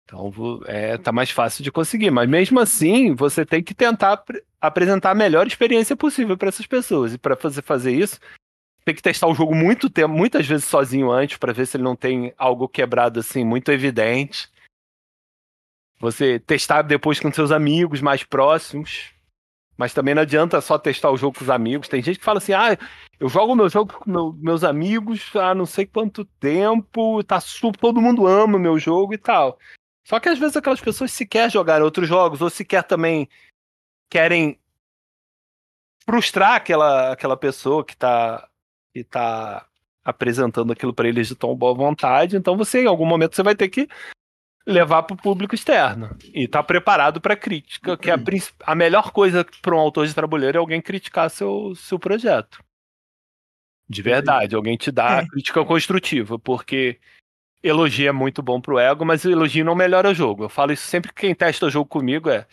[0.07, 0.32] Então
[0.66, 2.11] é, tá mais fácil de conseguir.
[2.11, 4.30] Mas mesmo assim, você tem que tentar ap
[4.61, 7.12] apresentar a melhor experiência possível para essas pessoas.
[7.12, 8.18] E para fazer, fazer isso,
[8.84, 11.84] tem que testar o jogo muito tempo, muitas vezes sozinho antes, para ver se ele
[11.84, 14.48] não tem algo quebrado assim muito evidente.
[15.98, 19.12] Você testar depois com seus amigos mais próximos.
[19.76, 21.88] Mas também não adianta só testar o jogo com os amigos.
[21.88, 22.78] Tem gente que fala assim: ah,
[23.20, 27.78] eu jogo meu jogo com meu, meus amigos há não sei quanto tempo, tá super,
[27.78, 29.59] todo mundo ama o meu jogo e tal.
[30.07, 33.28] Só que às vezes aquelas pessoas sequer jogaram outros jogos, ou sequer também
[34.09, 34.57] querem
[36.04, 38.48] frustrar aquela, aquela pessoa que está
[38.94, 39.66] que tá
[40.04, 42.36] apresentando aquilo para eles de tão boa vontade.
[42.36, 43.88] Então você, em algum momento, você vai ter que
[44.64, 48.18] levar para o público externo e estar tá preparado para crítica, que é a,
[48.64, 52.62] a melhor coisa para um autor de tabuleiro é alguém criticar seu, seu projeto.
[53.88, 55.26] De verdade, alguém te dá é.
[55.26, 57.00] crítica construtiva, porque
[57.68, 60.44] elogio é muito bom pro ego, mas o elogio não melhora o jogo.
[60.44, 62.46] Eu falo isso sempre que quem testa o jogo comigo é.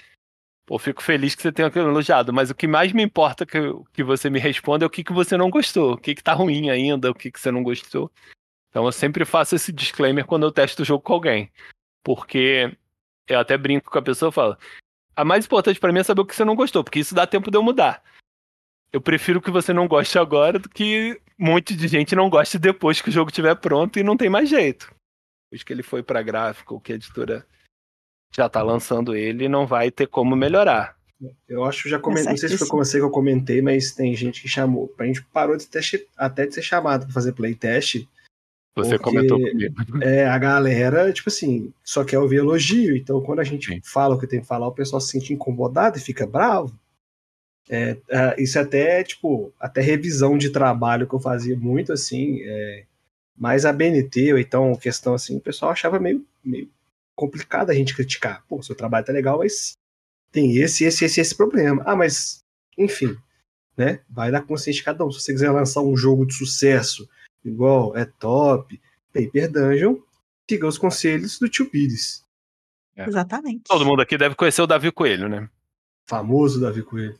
[0.66, 3.60] Pô, fico feliz que você tenha elogiado, mas o que mais me importa que,
[3.92, 6.34] que você me responda é o que, que você não gostou, o que, que tá
[6.34, 8.10] ruim ainda, o que, que você não gostou.
[8.70, 11.52] Então eu sempre faço esse disclaimer quando eu testo o jogo com alguém.
[12.02, 12.76] Porque
[13.28, 14.58] eu até brinco com a pessoa e falo:
[15.16, 17.28] a mais importante para mim é saber o que você não gostou, porque isso dá
[17.28, 18.02] tempo de eu mudar.
[18.92, 22.58] Eu prefiro que você não goste agora do que um monte de gente não goste
[22.58, 24.94] depois que o jogo estiver pronto e não tem mais jeito.
[25.54, 27.46] Depois que ele foi para gráfico, que a editora
[28.36, 30.98] já tá lançando ele, não vai ter como melhorar.
[31.48, 33.62] Eu acho que já comentei, é não sei se foi com você que eu comentei,
[33.62, 34.92] mas tem gente que chamou.
[34.98, 38.08] A gente parou de teste, até de ser chamado para fazer playtest
[38.76, 39.76] você Porque, comentou comigo.
[40.02, 42.98] É, a galera, tipo assim, só quer ouvir elogio.
[42.98, 43.80] Então, quando a gente Sim.
[43.84, 46.76] fala o que tem que falar, o pessoal se sente incomodado e fica bravo.
[47.70, 52.42] É, é, isso é até, tipo, até revisão de trabalho que eu fazia muito, assim,
[52.42, 52.86] é,
[53.36, 56.70] mais a BNT, ou então questão assim, o pessoal achava meio, meio
[57.16, 58.44] complicado a gente criticar.
[58.48, 59.74] Pô, seu trabalho tá legal, mas
[60.32, 61.84] tem esse, esse, esse, esse problema.
[61.86, 62.40] Ah, mas,
[62.78, 63.18] enfim,
[63.78, 64.02] né?
[64.10, 65.12] Vai dar consciência de cada um.
[65.12, 67.08] Se você quiser lançar um jogo de sucesso
[67.44, 68.80] igual, é top,
[69.14, 69.98] Paper Dungeon,
[70.50, 72.24] siga os conselhos do tio Pires.
[72.96, 73.08] É.
[73.08, 73.64] Exatamente.
[73.66, 75.50] Todo mundo aqui deve conhecer o Davi Coelho, né?
[76.08, 77.18] Famoso Davi Coelho.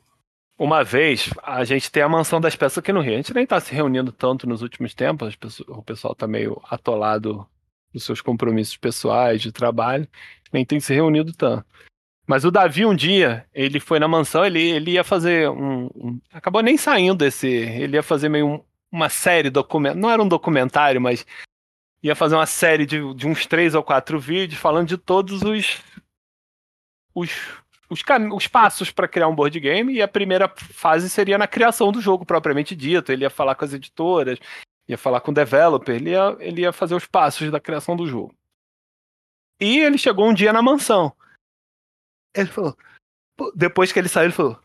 [0.58, 3.14] Uma vez, a gente tem a mansão das peças aqui no Rio.
[3.14, 5.36] A gente nem tá se reunindo tanto nos últimos tempos,
[5.68, 7.48] o pessoal tá meio atolado
[7.94, 10.08] nos seus compromissos pessoais, de trabalho,
[10.52, 11.66] nem tem se reunido tanto.
[12.26, 16.22] Mas o Davi, um dia, ele foi na mansão, ele, ele ia fazer um, um
[16.32, 17.48] Acabou nem saindo desse.
[17.48, 20.00] Ele ia fazer meio um, uma série documental.
[20.00, 21.26] Não era um documentário, mas
[22.02, 25.82] ia fazer uma série de, de uns três ou quatro vídeos falando de todos os.
[27.14, 27.32] os,
[27.94, 29.94] os, os passos para criar um board game.
[29.94, 33.12] E a primeira fase seria na criação do jogo propriamente dito.
[33.12, 34.40] Ele ia falar com as editoras,
[34.88, 38.08] ia falar com o developer, ele ia, ele ia fazer os passos da criação do
[38.08, 38.36] jogo.
[39.60, 41.14] E ele chegou um dia na mansão.
[42.36, 42.76] Ele falou.
[43.56, 44.60] Depois que ele saiu, ele falou: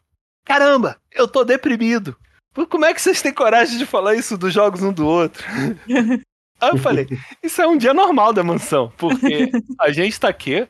[0.45, 2.17] Caramba, eu tô deprimido.
[2.69, 5.45] Como é que vocês têm coragem de falar isso dos jogos um do outro?
[6.61, 7.07] Aí eu falei,
[7.41, 9.49] isso é um dia normal da mansão, porque
[9.79, 10.69] a gente tá aqui,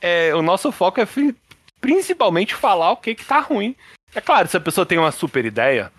[0.00, 1.06] é, o nosso foco é
[1.80, 3.74] principalmente falar o que que tá ruim.
[4.14, 5.92] É claro, se a pessoa tem uma super ideia,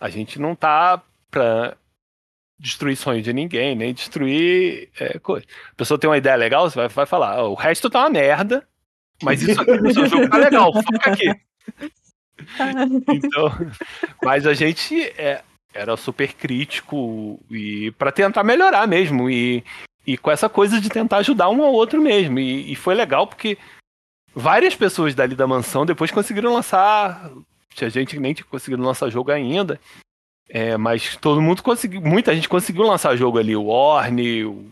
[0.00, 1.76] a gente não tá pra
[2.58, 5.46] destruir sonhos de ninguém, nem destruir é, coisa.
[5.72, 8.10] A pessoa tem uma ideia legal, você vai, vai falar, oh, o resto tá uma
[8.10, 8.66] merda,
[9.22, 11.32] Mas isso aqui no seu jogo tá legal, foca aqui.
[13.08, 13.50] Então,
[14.22, 19.64] mas a gente é, era super crítico e para tentar melhorar mesmo e,
[20.06, 22.38] e com essa coisa de tentar ajudar um ao outro mesmo.
[22.38, 23.56] E, e foi legal porque
[24.36, 27.32] várias pessoas dali da mansão depois conseguiram lançar.
[27.70, 29.80] Tinha gente nem tinha conseguido lançar jogo ainda.
[30.48, 32.02] É, mas todo mundo conseguiu.
[32.02, 33.56] Muita gente conseguiu lançar jogo ali.
[33.56, 34.70] O Orne, o,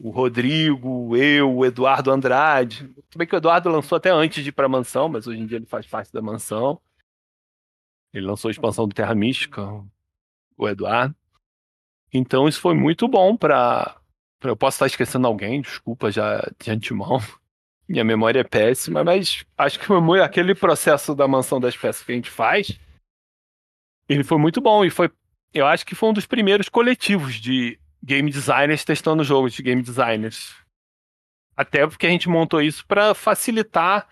[0.00, 2.88] o Rodrigo, eu, o Eduardo Andrade.
[3.10, 5.46] Tudo bem que o Eduardo lançou até antes de ir pra mansão, mas hoje em
[5.46, 6.80] dia ele faz parte da mansão.
[8.14, 9.62] Ele lançou a expansão do Terra Mística,
[10.56, 11.14] o Eduardo.
[12.12, 13.96] Então isso foi muito bom para
[14.42, 17.20] eu posso estar esquecendo alguém, desculpa já de antemão.
[17.90, 22.12] Minha memória é péssima, mas acho que foi aquele processo da mansão das peças que
[22.12, 22.78] a gente faz,
[24.08, 25.10] ele foi muito bom e foi,
[25.52, 29.82] eu acho que foi um dos primeiros coletivos de game designers testando jogos de game
[29.82, 30.54] designers.
[31.56, 34.08] Até porque a gente montou isso para facilitar,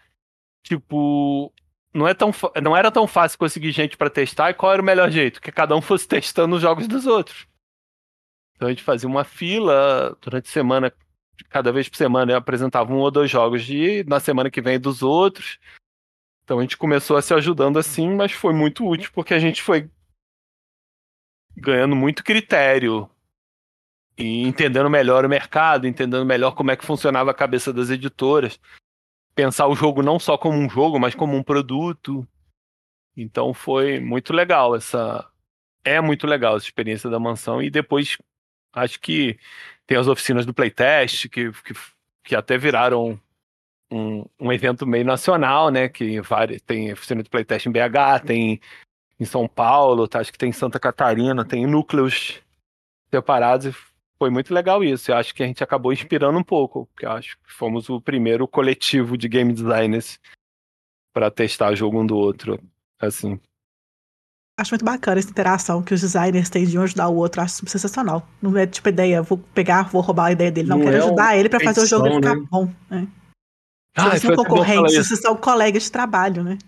[0.64, 1.54] tipo,
[1.94, 4.84] não, é tão, não era tão fácil conseguir gente para testar e qual era o
[4.84, 5.40] melhor jeito?
[5.40, 7.46] Que cada um fosse testando os jogos dos outros.
[8.56, 10.92] Então a gente fazia uma fila durante a semana,
[11.48, 14.78] cada vez por semana eu apresentava um ou dois jogos de na semana que vem
[14.78, 15.58] dos outros.
[16.44, 19.62] Então a gente começou a se ajudando assim, mas foi muito útil porque a gente
[19.62, 19.90] foi
[21.56, 23.08] ganhando muito critério
[24.16, 28.58] e entendendo melhor o mercado, entendendo melhor como é que funcionava a cabeça das editoras
[29.38, 32.26] pensar o jogo não só como um jogo, mas como um produto.
[33.16, 35.30] Então foi muito legal essa.
[35.84, 37.62] É muito legal essa experiência da mansão.
[37.62, 38.18] E depois
[38.72, 39.38] acho que
[39.88, 41.74] tem as oficinas do Playtest, que, que,
[42.22, 43.18] que até viraram
[43.90, 45.88] um, um evento meio nacional, né?
[45.88, 48.60] Que várias, tem oficina do Playtest em BH, tem
[49.18, 50.20] em São Paulo, tá?
[50.20, 52.40] acho que tem em Santa Catarina, tem núcleos
[53.10, 53.74] separados
[54.18, 55.10] foi muito legal isso.
[55.10, 58.48] Eu acho que a gente acabou inspirando um pouco, porque acho que fomos o primeiro
[58.48, 60.18] coletivo de game designers
[61.12, 62.60] para testar jogo um do outro,
[62.98, 63.40] assim.
[64.58, 67.40] Acho muito bacana essa interação que os designers têm de um ajudar o outro.
[67.40, 68.28] Acho sensacional.
[68.42, 70.68] Não é tipo ideia, vou pegar, vou roubar a ideia dele.
[70.68, 72.46] Não, não quero é ajudar ele para fazer o jogo ficar né?
[72.50, 72.68] bom.
[72.90, 73.06] Né?
[73.94, 76.58] Ah, vocês são concorrentes, vocês são colegas de trabalho, né?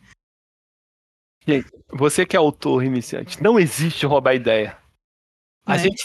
[1.45, 4.79] Gente, você que é autor iniciante, não existe roubar ideia.
[5.67, 5.79] A é.
[5.79, 6.05] gente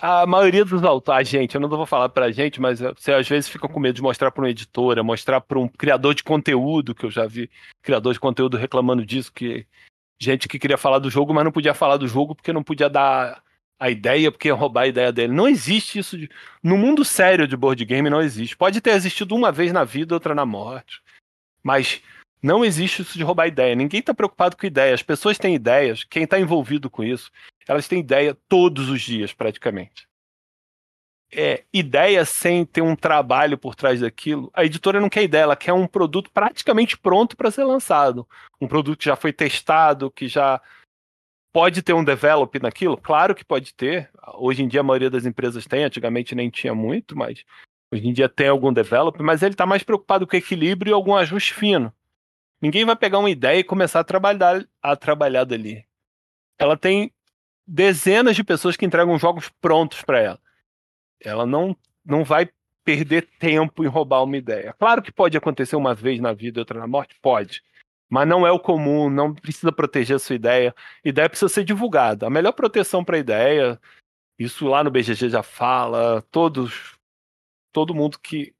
[0.00, 3.26] a maioria dos autores, a gente, eu não vou falar pra gente, mas você às
[3.26, 6.94] vezes fica com medo de mostrar pra uma editora, mostrar pra um criador de conteúdo,
[6.94, 7.50] que eu já vi
[7.82, 9.66] criador de conteúdo reclamando disso, que
[10.18, 12.88] gente que queria falar do jogo, mas não podia falar do jogo porque não podia
[12.88, 13.42] dar
[13.78, 15.32] a ideia, porque ia roubar a ideia dele.
[15.32, 16.16] Não existe isso.
[16.16, 16.30] De...
[16.62, 18.56] No mundo sério de board game não existe.
[18.56, 21.00] Pode ter existido uma vez na vida, outra na morte.
[21.62, 22.00] Mas
[22.42, 23.74] não existe isso de roubar ideia.
[23.74, 24.94] Ninguém está preocupado com ideia.
[24.94, 26.04] As pessoas têm ideias.
[26.04, 27.30] Quem está envolvido com isso,
[27.68, 30.08] elas têm ideia todos os dias, praticamente.
[31.32, 34.50] É, ideia sem ter um trabalho por trás daquilo.
[34.54, 38.26] A editora não quer ideia, ela quer um produto praticamente pronto para ser lançado.
[38.60, 40.60] Um produto que já foi testado, que já
[41.52, 42.96] pode ter um develop naquilo?
[42.96, 44.10] Claro que pode ter.
[44.34, 47.44] Hoje em dia a maioria das empresas tem, antigamente nem tinha muito, mas
[47.90, 51.14] hoje em dia tem algum develop, mas ele está mais preocupado com equilíbrio e algum
[51.14, 51.92] ajuste fino.
[52.60, 55.84] Ninguém vai pegar uma ideia e começar a trabalhar, a trabalhar dali.
[56.58, 57.12] Ela tem
[57.66, 60.40] dezenas de pessoas que entregam jogos prontos para ela.
[61.20, 62.48] Ela não, não vai
[62.84, 64.72] perder tempo em roubar uma ideia.
[64.78, 67.62] Claro que pode acontecer uma vez na vida e outra na morte, pode.
[68.08, 70.74] Mas não é o comum, não precisa proteger a sua ideia.
[71.04, 72.26] Ideia precisa ser divulgada.
[72.26, 73.80] A melhor proteção para a ideia,
[74.38, 76.96] isso lá no BGG já fala, todos,
[77.72, 78.54] todo mundo que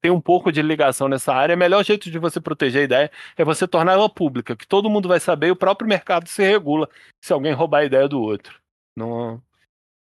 [0.00, 3.10] tem um pouco de ligação nessa área, o melhor jeito de você proteger a ideia
[3.36, 6.42] é você tornar ela pública, que todo mundo vai saber e o próprio mercado se
[6.42, 6.88] regula
[7.20, 8.60] se alguém roubar a ideia do outro.
[8.96, 9.42] Não...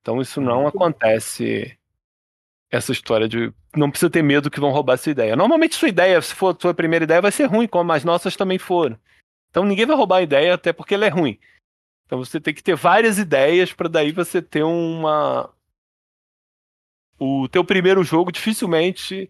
[0.01, 1.77] Então isso não acontece.
[2.73, 5.35] Essa história de não precisa ter medo que vão roubar sua ideia.
[5.35, 8.57] Normalmente sua ideia, se for sua primeira ideia, vai ser ruim, como as nossas também
[8.57, 8.97] foram.
[9.51, 11.39] Então ninguém vai roubar a ideia até porque ela é ruim.
[12.07, 15.53] Então você tem que ter várias ideias para daí você ter uma
[17.19, 19.29] o teu primeiro jogo dificilmente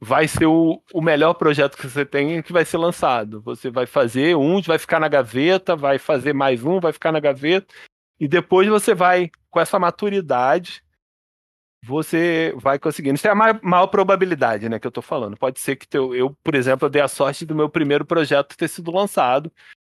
[0.00, 3.40] vai ser o, o melhor projeto que você tem que vai ser lançado.
[3.42, 7.18] Você vai fazer um, vai ficar na gaveta, vai fazer mais um, vai ficar na
[7.18, 7.74] gaveta,
[8.20, 10.82] e depois você vai, com essa maturidade,
[11.82, 13.16] você vai conseguindo.
[13.16, 15.36] Isso é a maior, maior probabilidade, né, que eu tô falando.
[15.36, 18.56] Pode ser que teu, eu, por exemplo, eu dei a sorte do meu primeiro projeto
[18.56, 19.50] ter sido lançado,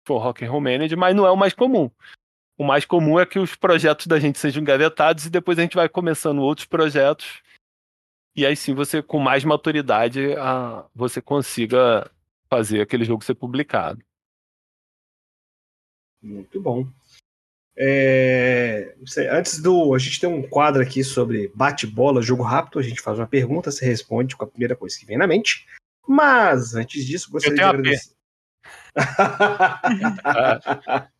[0.06, 1.90] foi o Rock and Roll Manager, mas não é o mais comum.
[2.58, 5.76] O mais comum é que os projetos da gente sejam engavetados e depois a gente
[5.76, 7.44] vai começando outros projetos
[8.36, 12.12] e aí sim você, com mais maturidade, a, você consiga
[12.50, 14.04] fazer aquele jogo ser publicado.
[16.22, 16.86] Muito bom.
[17.78, 18.96] É,
[19.32, 19.94] antes do.
[19.94, 22.80] A gente tem um quadro aqui sobre bate-bola, jogo rápido.
[22.80, 25.68] A gente faz uma pergunta, você responde com a primeira coisa que vem na mente.
[26.08, 28.16] Mas, antes disso, gostaria de agradecer.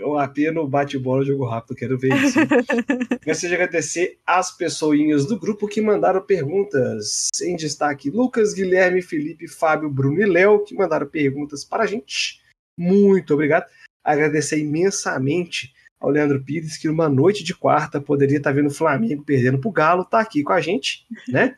[0.00, 2.38] o AP no bate-bola, jogo rápido, quero ver isso.
[3.24, 7.28] Gostaria de agradecer as pessoinhas do grupo que mandaram perguntas.
[7.42, 12.40] Em destaque, Lucas, Guilherme, Felipe, Fábio, Bruno e Léo, que mandaram perguntas para a gente.
[12.76, 13.66] Muito obrigado.
[14.02, 19.22] Agradecer imensamente ao Leandro Pires, que numa noite de quarta poderia estar vendo o Flamengo
[19.22, 21.54] perdendo pro Galo, tá aqui com a gente, né?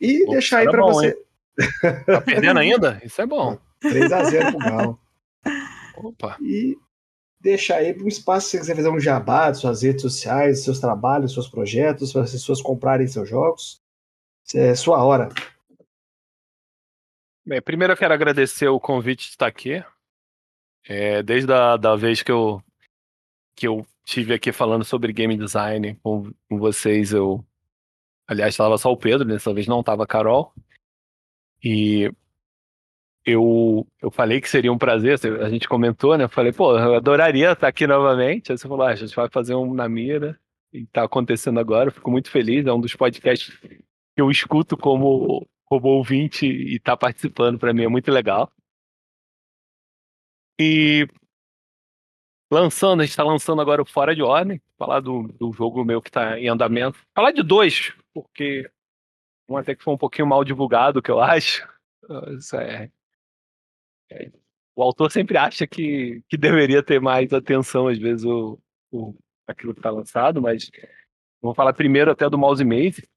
[0.00, 1.16] E Pô, deixar aí para você.
[2.04, 3.00] Tá perdendo ainda?
[3.02, 3.58] Isso é bom.
[3.82, 5.00] 3x0 pro Galo.
[5.96, 6.36] Opa.
[6.42, 6.76] E
[7.40, 10.80] deixar aí um espaço se você quiser fazer um jabá de suas redes sociais, seus
[10.80, 13.80] trabalhos, seus projetos, para as pessoas comprarem seus jogos.
[14.54, 15.28] É sua hora.
[17.44, 19.82] Bem, primeiro eu quero agradecer o convite de estar aqui.
[20.88, 22.62] É, desde a da vez que eu,
[23.56, 27.44] que eu tive aqui falando sobre game design com, com vocês, eu.
[28.28, 30.52] Aliás, estava só o Pedro, dessa vez não estava a Carol.
[31.62, 32.10] E
[33.24, 36.24] eu, eu falei que seria um prazer, a gente comentou, né?
[36.24, 38.52] Eu falei, pô, eu adoraria estar aqui novamente.
[38.52, 40.38] Aí você falou, ah, a gente vai fazer um na mira,
[40.72, 43.80] e está acontecendo agora, eu fico muito feliz, é um dos podcasts que
[44.16, 48.50] eu escuto como, como ouvinte e tá participando, para mim é muito legal.
[50.58, 51.06] E
[52.50, 56.00] lançando, a gente está lançando agora o Fora de Ordem, falar do, do jogo meu
[56.00, 56.98] que está em andamento.
[57.14, 58.70] Falar de dois, porque
[59.48, 61.66] um até que foi um pouquinho mal divulgado, que eu acho.
[62.38, 62.90] Isso é
[64.76, 68.58] o autor sempre acha que, que deveria ter mais atenção, às vezes, o,
[68.92, 69.14] o
[69.46, 70.70] aquilo que está lançado, mas
[71.40, 73.08] vou falar primeiro até do Mouse Maze,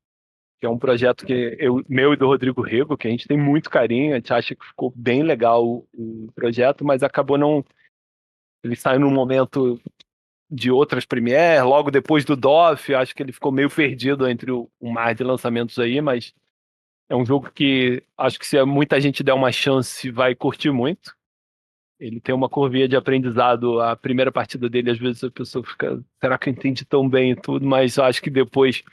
[0.59, 3.37] que é um projeto que eu, meu e do Rodrigo Rego, que a gente tem
[3.37, 7.63] muito carinho, a gente acha que ficou bem legal o, o projeto, mas acabou não.
[8.63, 9.79] Ele saiu num momento
[10.51, 14.69] de outras Premiere, logo depois do DOF, acho que ele ficou meio perdido entre o,
[14.79, 16.33] o mar de lançamentos aí, mas
[17.07, 21.15] é um jogo que acho que se muita gente der uma chance, vai curtir muito.
[21.99, 23.81] Ele tem uma curvinha de aprendizado.
[23.81, 27.31] A primeira partida dele, às vezes a pessoa fica, será que eu entendi tão bem
[27.31, 27.65] e tudo?
[27.65, 28.83] Mas acho que depois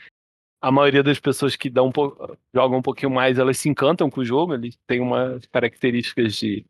[0.66, 4.10] a maioria das pessoas que dão um pouco, jogam um pouquinho mais, elas se encantam
[4.10, 4.52] com o jogo.
[4.52, 6.66] Ele tem umas características de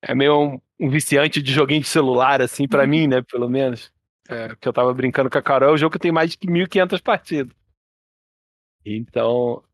[0.00, 2.88] é meio um, um viciante de joguinho de celular, assim, para uhum.
[2.88, 3.20] mim, né?
[3.22, 3.92] Pelo menos.
[4.28, 6.38] É, que eu tava brincando com a Carol, é um jogo que tem mais de
[6.38, 7.56] 1.500 partidas.
[8.86, 9.64] Então,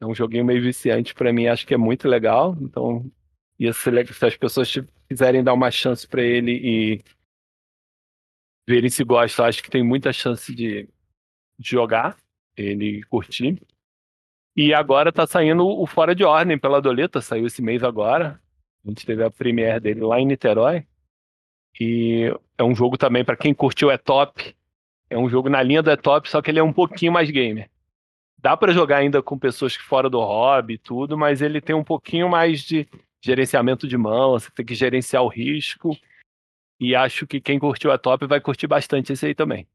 [0.00, 2.56] é um joguinho meio viciante para mim, acho que é muito legal.
[2.60, 3.10] Então,
[3.58, 4.72] legal se as pessoas
[5.08, 7.04] quiserem dar uma chance para ele e
[8.68, 10.88] verem se gostam, acho que tem muita chance de,
[11.58, 12.16] de jogar,
[12.56, 13.60] ele curtir.
[14.56, 18.40] E agora tá saindo o Fora de Ordem pela Doleta, saiu esse mês agora.
[18.84, 20.86] A gente teve a premiere dele lá em Niterói.
[21.78, 24.56] E é um jogo também, para quem curtiu é top.
[25.10, 27.30] É um jogo na linha do é top, só que ele é um pouquinho mais
[27.30, 27.68] gamer
[28.46, 31.74] dá para jogar ainda com pessoas que fora do hobby e tudo, mas ele tem
[31.74, 32.86] um pouquinho mais de
[33.20, 35.98] gerenciamento de mão, você tem que gerenciar o risco.
[36.78, 39.66] E acho que quem curtiu a top vai curtir bastante esse aí também.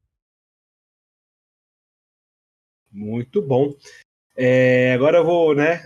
[2.92, 3.74] Muito bom.
[4.36, 5.82] É, agora eu vou, né?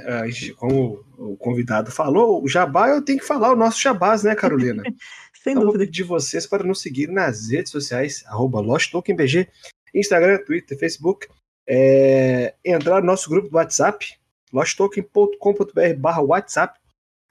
[0.57, 4.83] Como o convidado falou, o jabá eu tenho que falar o nosso jabás, né, Carolina?
[5.43, 5.79] Sem então, dúvida.
[5.79, 9.49] Vou pedir vocês para nos seguir nas redes sociais, arroba LostTokenBG,
[9.95, 11.29] Instagram, Twitter, Facebook
[11.67, 14.07] é, entrar no nosso grupo do WhatsApp,
[14.53, 16.79] losttoken.com.br barra WhatsApp,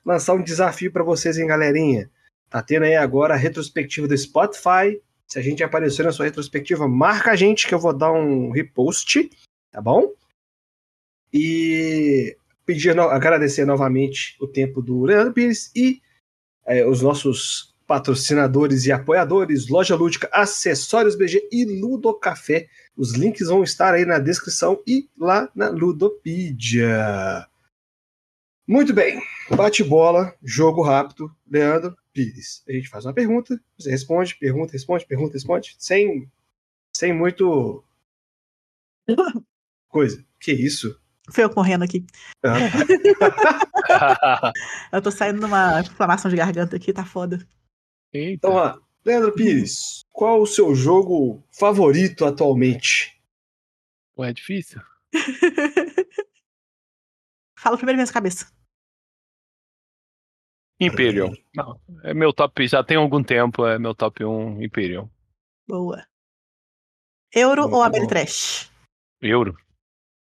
[0.06, 2.10] lançar um desafio para vocês, hein, galerinha.
[2.50, 5.02] Tá tendo aí agora a retrospectiva do Spotify.
[5.28, 8.52] Se a gente aparecer na sua retrospectiva, marca a gente que eu vou dar um
[8.52, 9.30] repost,
[9.76, 10.14] tá bom?
[11.34, 16.02] E pedir, agradecer novamente o tempo do Leandro Pires e
[16.66, 22.70] é, os nossos patrocinadores e apoiadores, Loja Lúdica, Acessórios BG e Ludo Café.
[22.96, 27.46] Os links vão estar aí na descrição e lá na Ludopedia.
[28.66, 32.64] Muito bem, bate-bola, jogo rápido, Leandro Pires.
[32.66, 36.32] A gente faz uma pergunta, você responde, pergunta, responde, pergunta, responde, sem,
[36.96, 37.84] sem muito
[39.96, 40.22] coisa.
[40.42, 41.00] Que isso?
[41.32, 42.06] Foi eu correndo aqui.
[42.44, 42.58] Ah.
[44.92, 47.38] eu tô saindo numa inflamação de garganta aqui, tá foda.
[48.12, 48.34] Eita.
[48.34, 53.18] Então, ó, Leandro Pires, qual o seu jogo favorito atualmente?
[54.18, 54.82] Ué, é difícil.
[57.58, 58.54] Fala primeiro minha cabeça.
[60.78, 61.32] Imperial.
[61.56, 65.10] Não, é meu top, já tem algum tempo, é meu top 1 Imperial.
[65.66, 66.06] Boa.
[67.34, 68.70] Euro Muito ou Ameritrash?
[69.22, 69.58] Euro.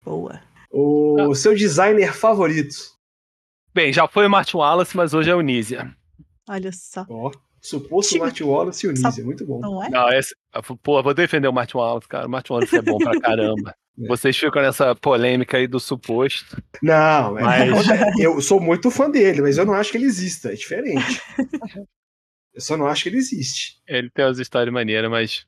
[0.09, 0.41] Boa.
[0.71, 1.35] O ah.
[1.35, 2.75] seu designer favorito?
[3.73, 5.95] Bem, já foi o Martin Wallace, mas hoje é o Nizia.
[6.49, 7.05] Olha só.
[7.07, 7.31] Oh.
[7.61, 9.59] Suposto Martin Wallace e o Nise, muito bom.
[9.59, 9.89] Não é?
[9.89, 10.33] Não, esse,
[10.81, 12.25] pô, vou defender o Martin Wallace, cara.
[12.25, 13.75] O Martin Wallace é bom pra caramba.
[14.01, 14.07] É.
[14.07, 16.63] Vocês ficam nessa polêmica aí do suposto.
[16.81, 20.53] Não, é- Mas- eu sou muito fã dele, mas eu não acho que ele exista.
[20.53, 21.21] É diferente.
[22.53, 23.77] Eu só não acho que ele existe.
[23.85, 25.45] Ele tem umas histórias maneiras, mas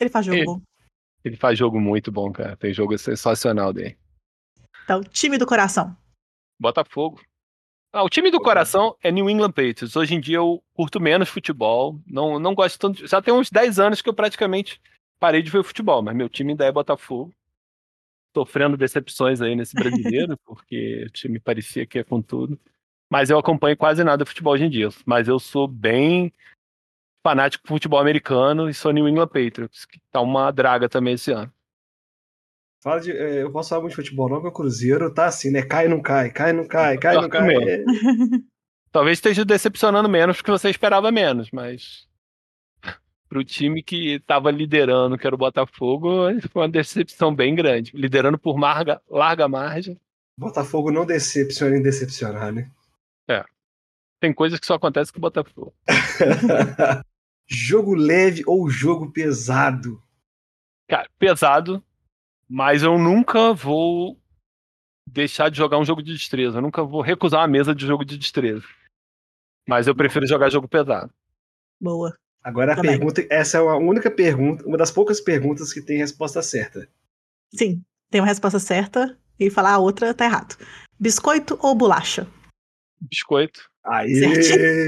[0.00, 0.62] Ele faz jogo Ele- bom.
[1.24, 2.56] Ele faz jogo muito bom, cara.
[2.56, 3.96] Tem jogo sensacional dele.
[4.84, 5.96] Então, time do coração.
[6.58, 7.20] Botafogo.
[7.92, 9.96] Ah, o time do coração é New England Patriots.
[9.96, 12.00] Hoje em dia eu curto menos futebol.
[12.06, 13.06] Não, não gosto tanto.
[13.06, 14.80] Já tem uns 10 anos que eu praticamente
[15.18, 17.32] parei de ver futebol, mas meu time ainda é Botafogo.
[18.36, 22.58] Sofrendo decepções aí nesse brasileiro, porque o time parecia que ia com tudo.
[23.10, 24.88] Mas eu acompanho quase nada de futebol hoje em dia.
[25.04, 26.32] Mas eu sou bem
[27.22, 31.30] fanático por futebol americano e sou New England Patriots, que tá uma draga também esse
[31.32, 31.52] ano.
[32.82, 35.50] Fala de, é, eu posso falar muito de futebol, não, porque o Cruzeiro tá assim,
[35.50, 35.62] né?
[35.62, 37.54] Cai, não cai, cai, não cai, cai, não cai.
[37.54, 37.84] É,
[38.90, 42.08] Talvez esteja decepcionando menos porque você esperava menos, mas
[43.28, 47.92] pro time que estava liderando, que era o Botafogo, foi uma decepção bem grande.
[47.94, 50.00] Liderando por marga, larga margem.
[50.36, 52.70] Botafogo não decepciona em decepcionar, né?
[54.20, 55.74] Tem coisas que só acontecem com o Botafogo.
[57.50, 60.02] jogo leve ou jogo pesado?
[60.88, 61.82] Cara, pesado,
[62.48, 64.18] mas eu nunca vou
[65.06, 66.58] deixar de jogar um jogo de destreza.
[66.58, 68.64] Eu nunca vou recusar uma mesa de jogo de destreza.
[69.68, 71.12] Mas eu prefiro jogar jogo pesado.
[71.80, 72.16] Boa.
[72.42, 72.92] Agora a Também.
[72.92, 76.88] pergunta, essa é a única pergunta, uma das poucas perguntas que tem resposta certa.
[77.52, 80.56] Sim, tem uma resposta certa e falar a outra tá errado.
[80.98, 82.26] Biscoito ou bolacha?
[83.00, 83.68] Biscoito.
[83.84, 84.20] Aí.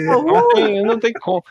[0.06, 1.42] Não tem, não tem como.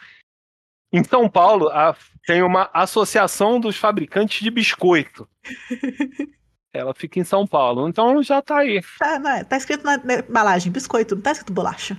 [0.93, 5.27] Em São Paulo, a- tem uma associação dos fabricantes de biscoito.
[6.73, 8.81] Ela fica em São Paulo, então já tá aí.
[8.97, 11.97] Tá, na- tá escrito na na embalagem, biscoito, não tá escrito bolacha.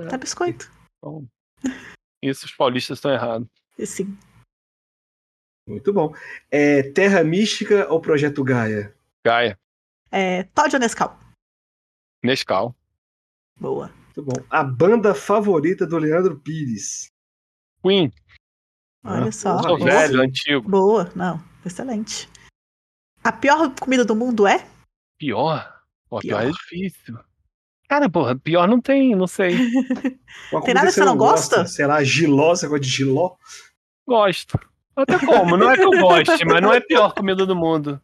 [0.00, 0.06] É.
[0.06, 0.70] Tá biscoito.
[0.98, 1.26] Então,
[2.22, 3.46] isso os paulistas estão errados.
[3.78, 4.16] E Sim.
[5.68, 6.14] muito bom.
[6.50, 8.94] É, Terra Mística ou Projeto Gaia?
[9.24, 9.58] Gaia,
[10.10, 11.18] É, Todd ou Nescau?
[12.22, 12.74] Nescau,
[13.60, 13.88] Boa.
[14.16, 14.46] Muito bom.
[14.50, 17.08] A banda favorita do Leandro Pires?
[17.82, 18.10] Queen,
[19.04, 19.62] Olha Ah, só.
[19.62, 20.68] sou velho, antigo.
[20.68, 22.28] Boa, não, excelente.
[23.22, 24.64] A pior comida do mundo é?
[25.18, 25.72] Pior?
[26.08, 26.40] Pô, pior.
[26.40, 26.48] Pior.
[26.48, 27.18] é difícil.
[27.88, 29.56] Cara, porra, pior não tem, não sei.
[30.64, 31.66] Tem nada que você não gosta?
[31.66, 33.32] Sei lá, giló, você gosta de giló?
[34.06, 34.58] Gosto.
[34.96, 38.00] Até como, não é que eu goste, mas não é a pior comida do mundo.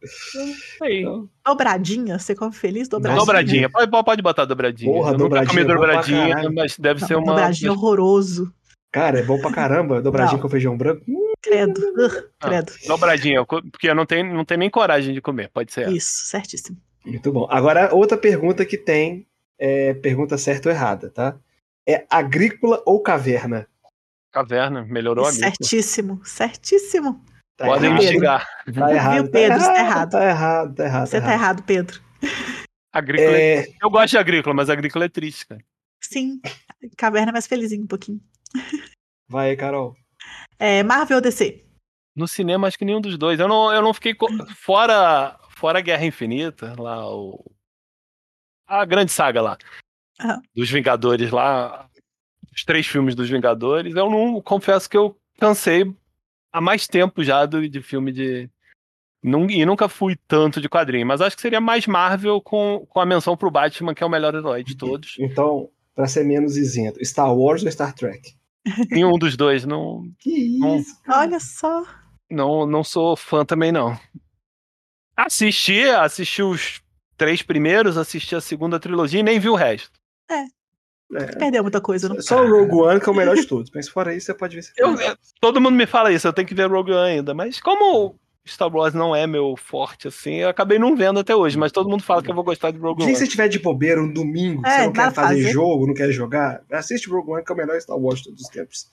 [0.77, 1.05] Sei.
[1.45, 2.19] Dobradinha?
[2.19, 2.87] Você come feliz?
[2.89, 3.19] Dobradinha.
[3.19, 4.91] Dobradinha, pode, pode botar dobradinha.
[4.91, 6.53] Porra, eu nunca dobradinha comi é bom pra dobradinha, caralho.
[6.53, 7.25] mas deve Não, ser uma.
[7.27, 8.53] Dobradinha é horroroso.
[8.91, 10.01] Cara, é bom pra caramba.
[10.01, 10.41] Dobradinha Não.
[10.41, 11.03] com feijão branco.
[11.07, 11.79] Hum, Credo.
[11.97, 12.73] Ugh, Ah, credo.
[12.87, 15.89] Dobradinha, porque eu não tenho, não tenho nem coragem de comer, pode ser.
[15.89, 16.77] Isso, certíssimo.
[17.05, 17.47] Muito bom.
[17.49, 19.25] Agora, outra pergunta que tem
[19.57, 21.35] é pergunta certa ou errada, tá?
[21.87, 23.67] É agrícola ou caverna?
[24.31, 27.23] Caverna, melhorou a certíssimo, certíssimo.
[27.57, 28.11] Tá Podem me errado.
[28.13, 28.47] xingar.
[28.73, 29.23] Tá errado.
[29.23, 29.59] Viu, Pedro?
[29.59, 30.09] Você tá errado.
[30.11, 31.07] Tá errado, tá errado.
[31.07, 31.99] Você tá errado, Pedro.
[32.93, 33.31] Agrícola.
[33.37, 35.61] é- É, Eu gosto de agrícola, mas agrícola é triste, cara.
[35.99, 36.39] Sim,
[36.97, 38.19] caverna é mais felizinho um pouquinho.
[39.29, 39.95] Vai aí, Carol.
[40.59, 41.65] É, Marvel ou DC?
[42.15, 43.39] No cinema, acho que nenhum dos dois.
[43.39, 44.13] Eu não, eu não fiquei.
[44.13, 47.43] co- Fora, fora a Guerra Infinita, lá, o.
[48.67, 49.57] A grande saga lá.
[50.19, 50.41] Aham.
[50.55, 51.89] Dos Vingadores lá.
[52.53, 53.95] Os três filmes dos Vingadores.
[53.95, 54.41] Eu não.
[54.41, 55.83] Confesso que eu cansei
[56.53, 58.49] há mais tempo já do, de filme de.
[59.23, 63.05] E nunca fui tanto de quadrinho, mas acho que seria mais Marvel com, com a
[63.05, 65.15] menção pro Batman, que é o melhor herói de todos.
[65.19, 68.35] Então, pra ser menos isento, Star Wars ou Star Trek?
[68.91, 70.77] Nenhum dos dois, não, Que Bom.
[70.77, 71.01] isso?
[71.03, 71.19] cara?
[71.21, 71.83] Olha só.
[72.29, 73.97] não, não sou fã também, não.
[75.15, 76.81] Assisti, assisti os
[77.17, 79.91] três primeiros, assisti a segunda trilogia e nem vi o resto.
[80.29, 80.45] É.
[81.37, 82.21] Perdeu muita coisa, não?
[82.21, 83.69] Só o Rogue One que é o melhor de todos.
[83.75, 84.63] Mas fora isso, você pode ver.
[84.77, 84.95] eu-
[85.41, 88.15] todo mundo me fala isso, eu tenho que ver Rogue One ainda, mas como
[88.47, 91.89] Star Wars não é meu forte assim, eu acabei não vendo até hoje, mas todo
[91.89, 93.15] mundo fala que eu vou gostar de Rogue Quem One.
[93.15, 95.51] você tiver de bobeira um domingo, que É, você não quer fazer fazer.
[95.51, 98.41] jogo, não quer jogar, assiste Rogue One, que é o melhor Star Wars de todos
[98.41, 98.89] os tempos.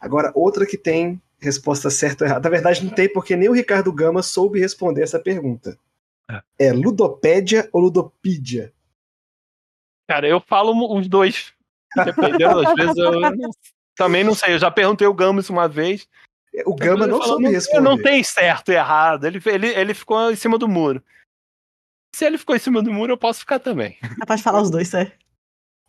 [0.00, 2.48] Agora, outra que tem resposta certa ou errada.
[2.48, 5.78] Na verdade, não tem, porque nem o Ricardo Gama soube responder essa pergunta.
[6.58, 8.72] É Ludopédia ou Ludopídia?
[10.08, 11.52] Cara, eu falo os dois.
[12.04, 13.12] Dependendo, às vezes eu
[13.96, 14.54] também não sei.
[14.54, 16.08] Eu já perguntei o Gamos uma vez.
[16.66, 17.80] O Gama não falou, soube responder.
[17.80, 19.26] Não tem certo e errado.
[19.26, 21.02] Ele, ele, ele ficou em cima do muro.
[22.14, 23.96] Se ele ficou em cima do muro, eu posso ficar também.
[24.18, 25.12] Capaz de falar os dois, é.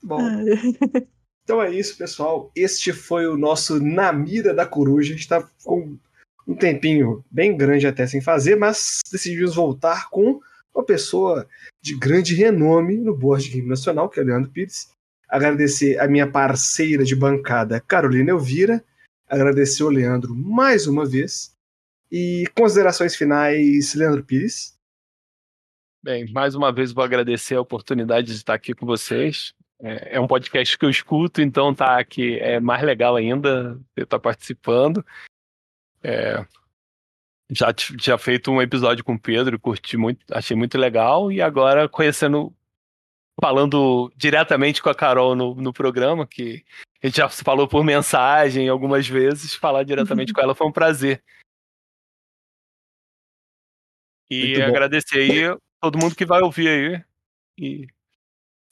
[0.03, 0.19] Bom,
[1.43, 2.51] então é isso, pessoal.
[2.55, 5.13] Este foi o nosso Na Mira da Coruja.
[5.13, 5.97] A gente tá com
[6.47, 10.39] um tempinho bem grande até sem fazer, mas decidimos voltar com
[10.73, 11.47] uma pessoa
[11.81, 14.89] de grande renome no board game nacional, que é o Leandro Pires.
[15.27, 18.83] agradecer a minha parceira de bancada, Carolina Elvira,
[19.29, 21.55] agradecer o Leandro mais uma vez.
[22.11, 24.75] E considerações finais, Leandro Pires.
[26.01, 29.53] Bem, mais uma vez vou agradecer a oportunidade de estar aqui com vocês.
[29.81, 34.03] É, é um podcast que eu escuto, então tá aqui é mais legal ainda eu
[34.05, 35.05] estar participando.
[36.01, 36.43] É,
[37.51, 41.87] já já feito um episódio com o Pedro, curti muito, achei muito legal e agora
[41.87, 42.53] conhecendo
[43.41, 46.63] falando diretamente com a Carol no, no programa, que
[47.01, 51.23] a gente já falou por mensagem algumas vezes, falar diretamente com ela foi um prazer.
[54.29, 57.03] E agradecer aí todo mundo que vai ouvir aí.
[57.57, 57.87] E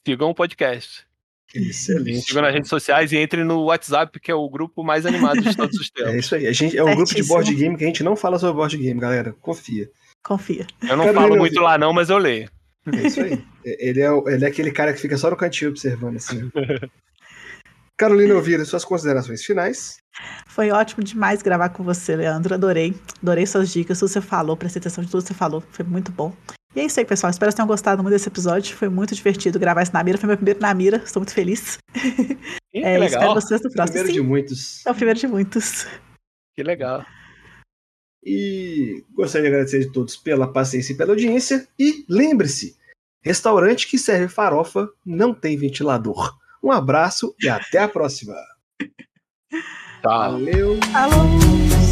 [0.05, 1.07] sigam o podcast.
[1.53, 2.22] Excelente.
[2.22, 5.55] Sigam nas redes sociais e entre no WhatsApp, que é o grupo mais animado de
[5.55, 6.13] todos os tempos.
[6.13, 6.47] É isso aí.
[6.47, 8.78] A gente, é um grupo de board game que a gente não fala sobre board
[8.78, 9.34] game, galera.
[9.41, 9.89] Confia.
[10.24, 10.68] Confia.
[10.82, 12.49] Eu não Carolina falo muito lá, não, mas eu leio.
[12.93, 13.43] É isso aí.
[13.63, 16.49] Ele é, ele é aquele cara que fica só no cantinho observando assim.
[17.97, 19.97] Carolina Elvira, suas considerações finais.
[20.47, 22.53] Foi ótimo demais gravar com você, Leandro.
[22.53, 22.95] Adorei.
[23.21, 25.61] Adorei suas dicas, tudo que você falou, prestei atenção de tudo que você falou.
[25.71, 26.33] Foi muito bom.
[26.75, 27.31] E é isso aí, pessoal.
[27.31, 28.75] Espero que tenham gostado muito desse episódio.
[28.75, 30.17] Foi muito divertido gravar isso na mira.
[30.17, 30.97] Foi meu primeiro na mira.
[30.97, 31.77] Estou muito feliz.
[32.69, 33.07] Que é, legal.
[33.07, 33.93] Espero vocês no próximo.
[33.93, 34.85] Primeiro Sim, de muitos.
[34.85, 35.88] É o primeiro de muitos.
[36.55, 37.03] Que legal.
[38.30, 41.65] E gostaria de agradecer a todos pela paciência e pela audiência.
[41.80, 42.75] E lembre-se,
[43.21, 46.38] restaurante que serve farofa não tem ventilador.
[46.61, 48.36] Um abraço e até a próxima.
[50.01, 50.32] Tchau.
[50.32, 50.78] Valeu.
[50.91, 51.86] Falou.